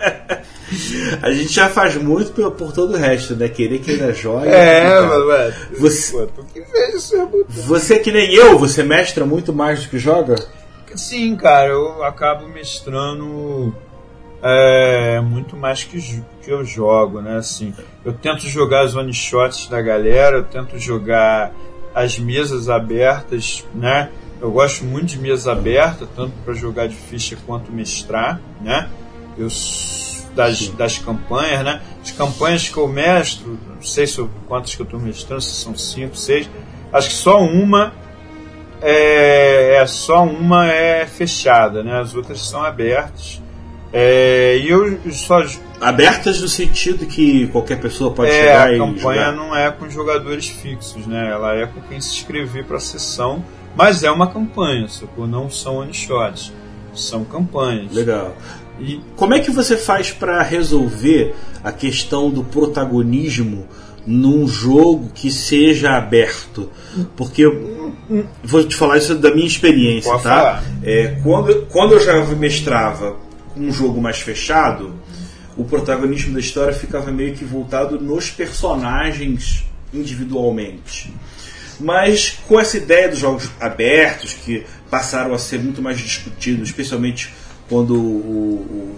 [1.21, 3.47] A gente já faz muito por, por todo o resto, né?
[3.49, 4.49] Querer que ele joia.
[4.49, 7.45] É, mas, você, pô, tu que veja o seu botão.
[7.49, 10.35] Você é que nem eu, você mestra muito mais do que joga?
[10.95, 13.75] Sim, cara, eu acabo mestrando
[14.41, 17.37] é, muito mais que, que eu jogo, né?
[17.37, 17.73] Assim,
[18.05, 21.53] eu tento jogar as one shots da galera, eu tento jogar
[21.93, 24.09] as mesas abertas, né?
[24.39, 28.87] Eu gosto muito de mesa aberta, tanto para jogar de ficha quanto mestrar, né?
[29.37, 29.49] Eu
[30.37, 31.81] das, das campanhas, né?
[32.01, 35.55] As campanhas que eu mestro, não sei se eu, quantas que eu estou mestrando, se
[35.55, 36.47] são cinco, seis,
[36.93, 37.91] acho que só uma
[38.81, 41.99] é, é, só uma é fechada, né?
[41.99, 43.41] As outras são abertas.
[43.91, 45.43] É, e eu só
[45.81, 49.31] abertas no sentido que qualquer pessoa pode é, chegar a campanha jogar.
[49.31, 51.31] não é com jogadores fixos, né?
[51.31, 53.43] Ela é com quem se inscrever para a sessão,
[53.75, 55.25] mas é uma campanha, sacou?
[55.25, 56.53] Não são one shots,
[56.93, 57.91] são campanhas.
[57.93, 58.35] Legal.
[58.79, 63.67] E como é que você faz para resolver a questão do protagonismo
[64.05, 66.69] num jogo que seja aberto?
[67.15, 67.43] Porque
[68.43, 70.63] vou te falar isso da minha experiência, Pode tá?
[70.83, 73.17] É, quando, quando eu já mestrava
[73.55, 74.93] um jogo mais fechado,
[75.57, 81.11] o protagonismo da história ficava meio que voltado nos personagens individualmente.
[81.79, 87.33] Mas com essa ideia dos jogos abertos, que passaram a ser muito mais discutidos, especialmente
[87.69, 88.95] quando o,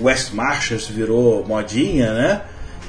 [0.00, 2.42] o West Marches virou modinha, né?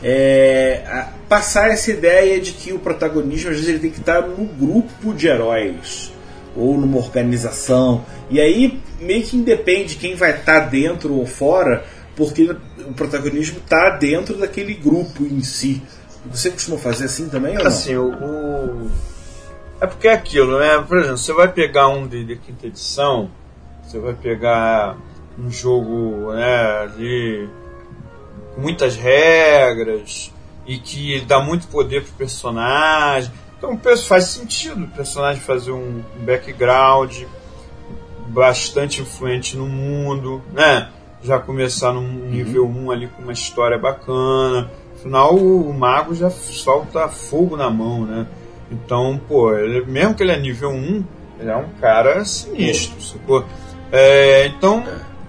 [0.03, 4.45] É, passar essa ideia de que o protagonismo às vezes ele tem que estar no
[4.45, 6.11] grupo de heróis
[6.55, 11.83] ou numa organização e aí meio que independe quem vai estar dentro ou fora
[12.15, 12.43] porque
[12.87, 15.81] o protagonismo está dentro daquele grupo em si
[16.25, 17.55] você costuma fazer assim também?
[17.67, 18.89] Assim, o-
[19.81, 20.83] É porque é aquilo, né?
[20.87, 23.29] Por exemplo, você vai pegar um de, de quinta edição,
[23.87, 24.97] você vai pegar
[25.39, 27.49] um jogo né, ali
[28.53, 30.33] com muitas regras
[30.65, 33.31] e que dá muito poder pro personagem.
[33.57, 37.23] Então o faz sentido o personagem fazer um um background
[38.27, 40.89] bastante influente no mundo, né?
[41.23, 44.69] Já começar num nível 1 ali com uma história bacana.
[44.95, 48.27] Afinal, o mago já solta fogo na mão, né?
[48.69, 51.03] Então, pô, ele- mesmo que ele é nível 1,
[51.39, 53.45] ele é um cara sinistro, sacou?
[53.91, 54.83] É, então,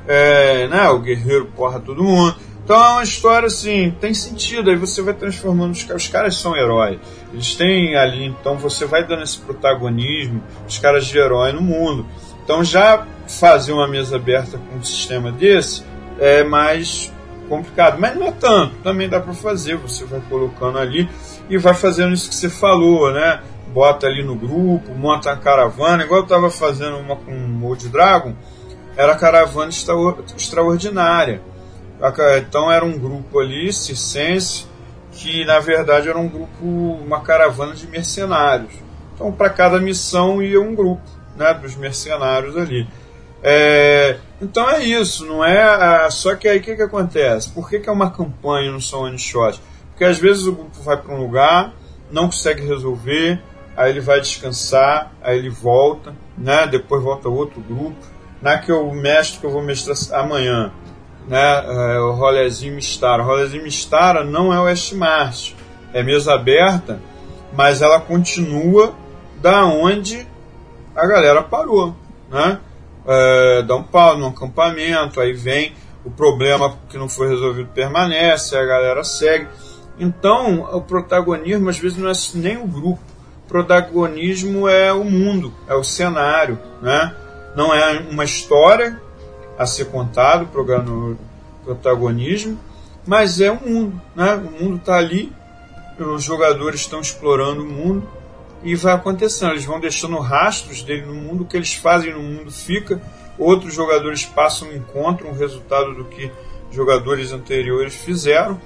[0.06, 2.36] é, né, o guerreiro porra todo mundo.
[2.64, 6.02] Então é uma história assim, tem sentido, aí você vai transformando os caras.
[6.02, 6.98] Os caras são heróis.
[7.32, 12.06] Eles têm ali, então você vai dando esse protagonismo, os caras de herói no mundo.
[12.44, 15.82] Então já fazer uma mesa aberta com um sistema desse
[16.18, 17.10] é mais
[17.48, 21.08] complicado, mas não é tanto, também dá para fazer, você vai colocando ali
[21.48, 23.40] e vai fazendo isso que você falou, né?
[23.78, 27.88] Bota ali no grupo, monta a caravana, igual eu estava fazendo uma com o Old
[27.88, 28.34] Dragon,
[28.96, 29.94] era a caravana extra-
[30.36, 31.40] extraordinária.
[32.02, 34.66] A Então era um grupo ali, circense,
[35.12, 38.74] que na verdade era um grupo, uma caravana de mercenários.
[39.14, 42.84] Então para cada missão ia um grupo, né, dos mercenários ali.
[43.44, 45.62] É, então é isso, não é?
[45.62, 47.48] ah, só que aí o que, que acontece?
[47.50, 49.62] Por que, que é uma campanha não são one shot?
[49.90, 51.72] Porque às vezes o grupo vai para um lugar,
[52.10, 53.40] não consegue resolver,
[53.78, 56.66] aí ele vai descansar, aí ele volta, né?
[56.66, 57.94] Depois volta outro grupo.
[58.42, 60.72] Não é que eu mestre que eu vou mestrar amanhã,
[61.28, 61.64] né?
[61.64, 63.22] É, o rolezinho Mistara.
[63.22, 65.54] O rolezinho Mistara não é o West March,
[65.92, 67.00] é mesa aberta,
[67.52, 68.94] mas ela continua
[69.40, 70.26] da onde
[70.96, 71.94] a galera parou,
[72.28, 72.58] né?
[73.06, 75.72] É, dá um pau no acampamento, aí vem
[76.04, 79.46] o problema que não foi resolvido permanece, a galera segue.
[80.00, 83.07] Então, o protagonismo às vezes não é nem o grupo.
[83.48, 87.16] O protagonismo é o mundo, é o cenário, né?
[87.56, 89.00] Não é uma história
[89.58, 91.16] a ser contado, o o
[91.64, 92.60] protagonismo,
[93.06, 94.34] Mas é um mundo, né?
[94.34, 95.32] O mundo está ali,
[95.98, 98.06] os jogadores estão explorando o mundo
[98.62, 99.52] e vai acontecendo.
[99.52, 103.00] Eles vão deixando rastros dele no mundo, o que eles fazem no mundo fica.
[103.38, 106.30] Outros jogadores passam, encontram o resultado do que
[106.70, 108.60] jogadores anteriores fizeram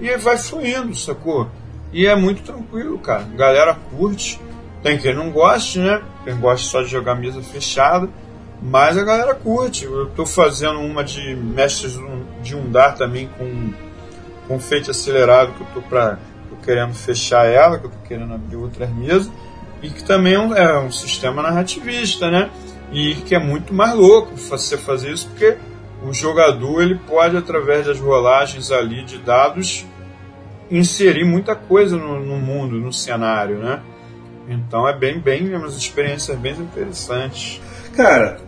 [0.00, 1.48] e vai fluindo, sacou?
[1.94, 3.22] E é muito tranquilo, cara.
[3.22, 4.40] A galera curte.
[4.82, 6.02] Tem quem não goste, né?
[6.24, 8.08] Quem gosta só de jogar mesa fechada.
[8.60, 9.84] Mas a galera curte.
[9.84, 11.96] Eu estou fazendo uma de mestres
[12.42, 13.72] de Undar também com,
[14.48, 16.18] com feito acelerado que eu tô, pra,
[16.50, 19.30] tô querendo fechar ela, que eu tô querendo abrir outras mesas.
[19.80, 22.50] E que também é um, é um sistema narrativista, né?
[22.90, 25.56] E que é muito mais louco você fazer isso porque
[26.02, 29.86] o jogador ele pode, através das rolagens ali de dados,
[30.70, 33.80] inserir muita coisa no, no mundo, no cenário, né?
[34.48, 37.60] Então é bem, bem, umas experiências bem interessantes.
[37.96, 38.38] Cara,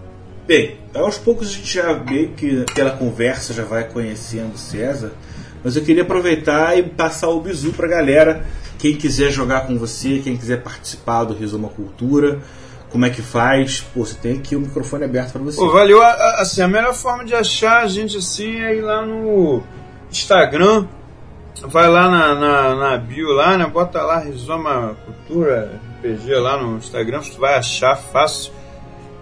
[0.46, 5.12] bem, aos poucos a gente já vê que pela conversa já vai conhecendo o César,
[5.64, 8.44] mas eu queria aproveitar e passar o bizu pra galera.
[8.78, 12.40] Quem quiser jogar com você, quem quiser participar do Rizoma Cultura,
[12.90, 13.80] como é que faz?
[13.80, 15.58] Pô, você tem aqui o microfone aberto para você.
[15.58, 16.02] Pô, valeu.
[16.02, 19.62] Assim, a melhor forma de achar a gente assim é ir lá no
[20.10, 20.86] Instagram.
[21.68, 23.66] Vai lá na, na, na bio lá, né?
[23.66, 28.52] Bota lá Rizoma Cultura RPG lá no Instagram, você vai achar fácil.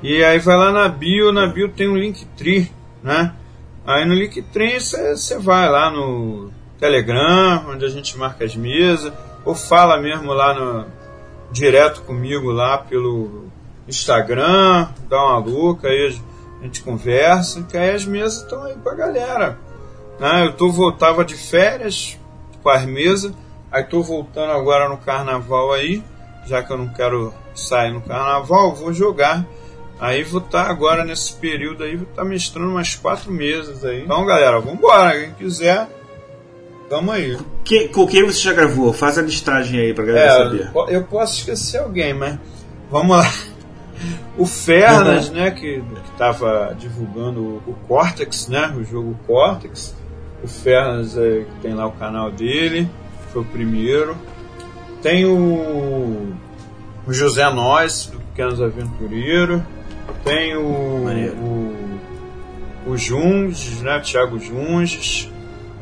[0.03, 2.71] E aí vai lá na bio, na bio tem um Linktree,
[3.03, 3.33] né?
[3.87, 9.13] Aí no Linktree você vai lá no Telegram, onde a gente marca as mesas,
[9.45, 10.87] ou fala mesmo lá no,
[11.55, 13.45] direto comigo lá pelo
[13.87, 16.19] Instagram, dá uma louca, aí
[16.61, 19.59] a gente conversa, que aí as mesas estão aí pra galera.
[20.19, 20.47] Né?
[20.47, 22.19] Eu tô, voltava de férias
[22.65, 23.33] com as mesas,
[23.71, 26.03] aí tô voltando agora no carnaval aí,
[26.47, 29.47] já que eu não quero sair no carnaval, vou jogar.
[30.01, 33.85] Aí vou estar tá agora nesse período aí, vou estar tá mestrando umas quatro meses
[33.85, 34.03] aí.
[34.03, 35.89] Então galera, vambora, quem quiser,
[36.89, 37.39] tamo aí.
[37.63, 38.93] Que, com quem você já gravou?
[38.93, 40.71] Faz a listagem aí pra galera é, saber.
[40.89, 42.39] Eu posso esquecer alguém, mas
[42.91, 43.31] vamos lá.
[44.37, 45.37] O Fernas, uhum.
[45.37, 45.81] né, que
[46.13, 49.95] estava divulgando o Cortex, né, o jogo Cortex.
[50.45, 52.87] O Fernas é, que tem lá o canal dele,
[53.33, 54.15] foi o primeiro.
[55.01, 56.35] Tem o,
[57.07, 59.63] o José Nós, do Pequenos Aventureiros.
[60.23, 62.01] Tem o, o,
[62.89, 65.33] o Junges, né, Thiago Junges.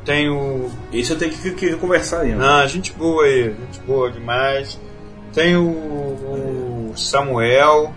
[0.04, 0.70] Tem o.
[0.92, 2.36] Isso eu tenho que, que conversar aí, né?
[2.36, 4.78] Não, gente boa aí, gente boa demais.
[5.32, 7.92] Tem o, o Samuel,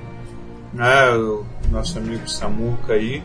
[0.73, 1.11] né?
[1.11, 3.23] O nosso amigo Samuca aí.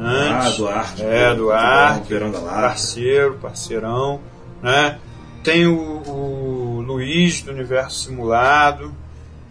[0.00, 1.02] Ah, Duarte.
[1.02, 2.14] É, Duarte.
[2.44, 4.20] Parceiro, parceirão.
[4.62, 4.98] Né?
[5.42, 8.92] Tem o, o Luiz do Universo Simulado.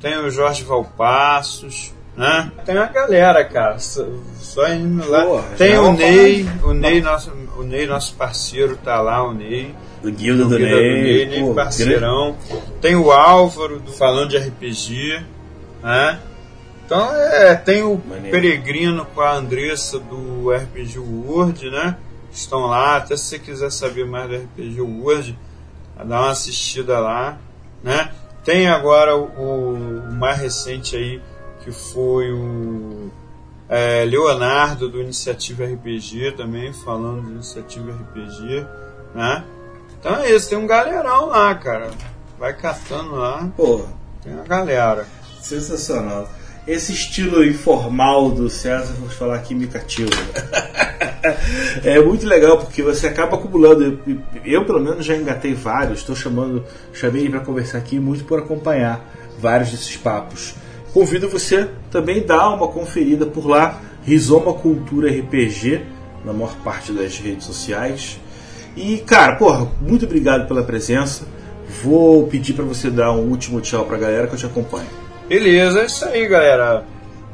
[0.02, 1.94] Tem o Jorge Valpassos.
[2.16, 2.52] Né?
[2.66, 3.78] Tem uma galera, cara.
[3.80, 4.06] Só,
[4.38, 5.26] só indo lá.
[5.26, 9.76] Porra, tem o Ney, o Ney, nosso, o Ney, nosso parceiro, tá lá, o Ney.
[10.02, 11.26] Do Guilda do, do Ney.
[11.26, 12.36] Do Ney, Pô, parceirão.
[12.50, 12.64] Grande.
[12.80, 15.22] Tem o Álvaro, do Falando de RPG.
[15.84, 16.20] Né?
[16.86, 18.32] Então é, tem o Maneiro.
[18.32, 21.98] Peregrino com a Andressa do RPG World, né?
[22.32, 25.40] Estão lá, até se você quiser saber mais do RPG World,
[25.98, 27.40] dá uma assistida lá,
[27.82, 28.12] né?
[28.44, 31.22] Tem agora o, o mais recente aí,
[31.64, 33.10] que foi o
[33.68, 38.68] é, Leonardo do Iniciativa RPG também, falando do Iniciativa RPG,
[39.16, 39.44] né?
[40.00, 41.90] Então é isso, tem um galerão lá, cara.
[42.38, 43.50] Vai catando lá.
[43.58, 43.86] Pô.
[44.22, 45.08] Tem uma galera.
[45.42, 46.30] Sensacional.
[46.68, 50.10] Esse estilo informal do César, vou falar aqui, me cativa.
[51.86, 54.00] é muito legal porque você acaba acumulando.
[54.44, 56.00] Eu, pelo menos, já engatei vários.
[56.00, 59.08] Estou chamando, chamei ele para conversar aqui muito por acompanhar
[59.40, 60.56] vários desses papos.
[60.92, 65.82] Convido você também a dar uma conferida por lá, Rizoma Cultura RPG,
[66.26, 68.20] na maior parte das redes sociais.
[68.76, 71.28] E, cara, porra, muito obrigado pela presença.
[71.84, 75.05] Vou pedir para você dar um último tchau para a galera que eu te acompanho.
[75.28, 76.86] Beleza, é isso aí, galera.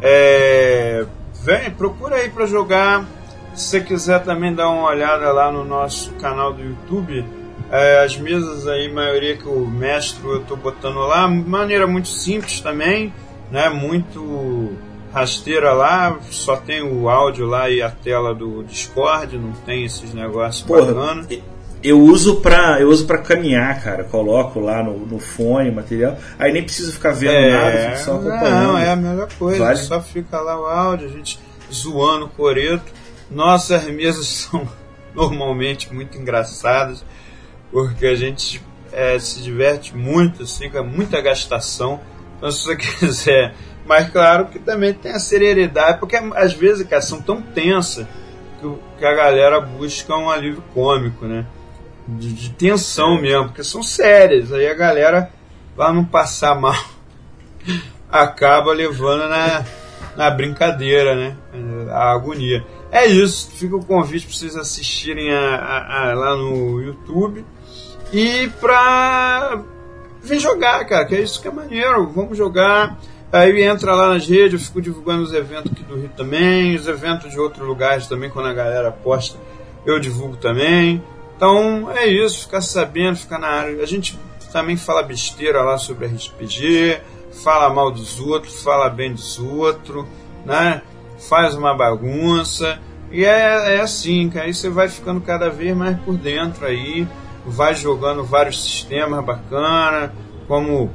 [0.01, 1.05] É,
[1.43, 3.05] vem, procura aí para jogar.
[3.53, 7.25] Se você quiser também dar uma olhada lá no nosso canal do YouTube,
[7.69, 12.61] é, as mesas aí, maioria que o mestre eu tô botando lá, maneira muito simples
[12.61, 13.13] também,
[13.51, 13.69] né?
[13.69, 14.71] Muito
[15.13, 20.13] rasteira lá, só tem o áudio lá e a tela do Discord, não tem esses
[20.13, 21.27] negócios Porra, bacanas
[21.83, 24.03] eu uso pra, eu uso pra caminhar, cara.
[24.03, 26.17] Coloco lá no, no fone, material.
[26.37, 28.67] Aí nem preciso ficar vendo é, nada, fico só acompanhando.
[28.67, 29.59] Não, é a melhor coisa.
[29.59, 29.77] Vale.
[29.77, 31.39] Só fica lá o áudio, a gente
[31.71, 32.91] zoando o coreto.
[33.29, 34.67] Nossas mesas são
[35.15, 37.03] normalmente muito engraçadas,
[37.71, 38.61] porque a gente
[38.91, 41.99] é, se diverte muito, assim, com muita gastação.
[42.37, 43.55] Então, se você quiser.
[43.85, 48.05] Mas claro que também tem a seriedade, porque às vezes, cara, são tão tensas
[48.59, 51.45] que, que a galera busca um alívio cômico, né?
[52.07, 54.51] De, de, tensão mesmo, porque são sérias.
[54.51, 55.31] Aí a galera,
[55.75, 56.75] para não passar mal,
[58.11, 59.63] acaba levando na,
[60.15, 61.37] na brincadeira, né?
[61.91, 62.65] A agonia.
[62.91, 67.45] É isso, fica o convite para vocês assistirem a, a, a, lá no YouTube
[68.11, 69.63] e pra
[70.21, 72.07] vir jogar, cara, que é isso que é maneiro.
[72.07, 72.99] Vamos jogar.
[73.31, 76.85] Aí entra lá nas redes, eu fico divulgando os eventos aqui do Rio também, os
[76.85, 79.39] eventos de outros lugares também, quando a galera posta,
[79.85, 81.01] eu divulgo também.
[81.41, 83.81] Então é isso, ficar sabendo, ficar na área.
[83.81, 84.15] A gente
[84.53, 87.01] também fala besteira lá sobre RPG,
[87.43, 90.05] fala mal dos outros, fala bem dos outros,
[90.45, 90.83] né?
[91.17, 92.77] Faz uma bagunça.
[93.11, 97.07] E é, é assim, que aí você vai ficando cada vez mais por dentro aí,
[97.43, 100.13] vai jogando vários sistemas bacana,
[100.47, 100.91] como o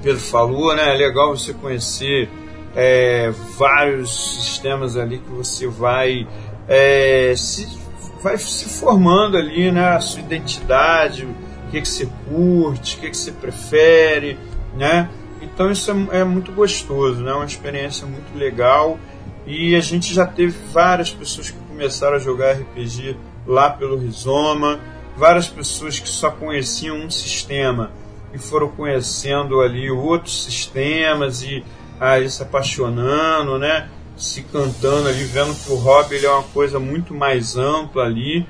[0.00, 0.94] Pedro falou, né?
[0.94, 2.30] É legal você conhecer
[2.76, 6.28] é, vários sistemas ali que você vai
[6.68, 7.87] é, se,
[8.22, 9.90] vai se formando ali, né?
[9.90, 14.38] A sua identidade, o que, que você curte, o que, que você prefere,
[14.74, 15.08] né?
[15.40, 17.30] Então isso é, é muito gostoso, né?
[17.30, 18.98] É uma experiência muito legal
[19.46, 23.16] e a gente já teve várias pessoas que começaram a jogar RPG
[23.46, 24.78] lá pelo Rizoma,
[25.16, 27.90] várias pessoas que só conheciam um sistema
[28.32, 31.64] e foram conhecendo ali outros sistemas e
[31.98, 33.88] aí se apaixonando, né?
[34.18, 38.46] Se cantando ali, vendo que o hobby ele é uma coisa muito mais ampla ali.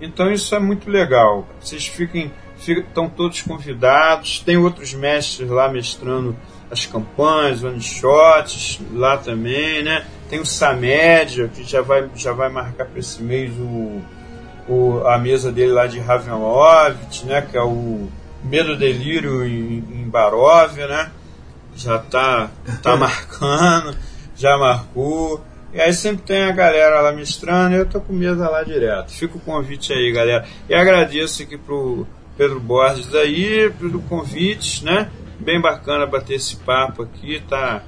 [0.00, 1.46] Então isso é muito legal.
[1.60, 4.40] Vocês fiquem, estão todos convidados.
[4.40, 6.36] Tem outros mestres lá mestrando
[6.72, 10.06] as campanhas, one shots lá também, né?
[10.30, 14.00] Tem o Samédia, que já vai, já vai marcar para esse mês o,
[14.66, 17.42] o, a mesa dele lá de Ravenloft, né?
[17.42, 18.08] Que é o
[18.42, 21.10] Medo Delírio em, em Baróvia, né?
[21.76, 22.50] Já tá,
[22.82, 23.94] tá marcando,
[24.42, 25.40] já marcou.
[25.72, 29.10] E aí sempre tem a galera lá mestrando e eu tô com mesa lá direto.
[29.12, 30.44] Fica o convite aí, galera.
[30.68, 35.10] E agradeço aqui pro Pedro Borges aí, pelo convite, né?
[35.38, 37.82] Bem bacana bater esse papo aqui, tá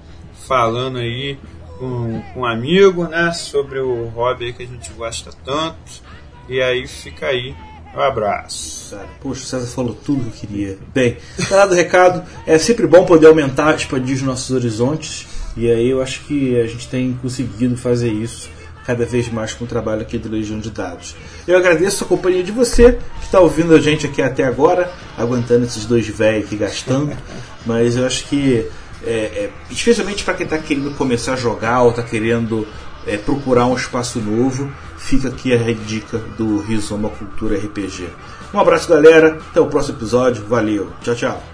[0.47, 1.39] falando aí
[1.79, 3.33] com, com um amigo, né?
[3.33, 6.03] Sobre o hobby que a gente gosta tanto.
[6.49, 7.55] E aí fica aí
[7.95, 8.97] um abraço.
[9.21, 10.79] Poxa, o César falou tudo que eu queria.
[10.95, 11.19] Bem,
[11.51, 15.34] dado o recado, é sempre bom poder aumentar, expandir os nossos horizontes.
[15.57, 18.51] E aí eu acho que a gente tem conseguido fazer isso
[18.85, 21.17] cada vez mais com o trabalho aqui do Legião de Dados.
[21.47, 25.65] Eu agradeço a companhia de você que está ouvindo a gente aqui até agora, aguentando
[25.65, 27.17] esses dois velhos aqui gastando.
[27.65, 28.67] Mas eu acho que,
[29.03, 32.67] é, é, especialmente para quem está querendo começar a jogar ou está querendo
[33.07, 38.09] é, procurar um espaço novo, fica aqui a dica do Rizoma Cultura RPG.
[38.53, 39.39] Um abraço, galera.
[39.51, 40.45] Até o próximo episódio.
[40.47, 40.93] Valeu.
[41.03, 41.54] Tchau, tchau.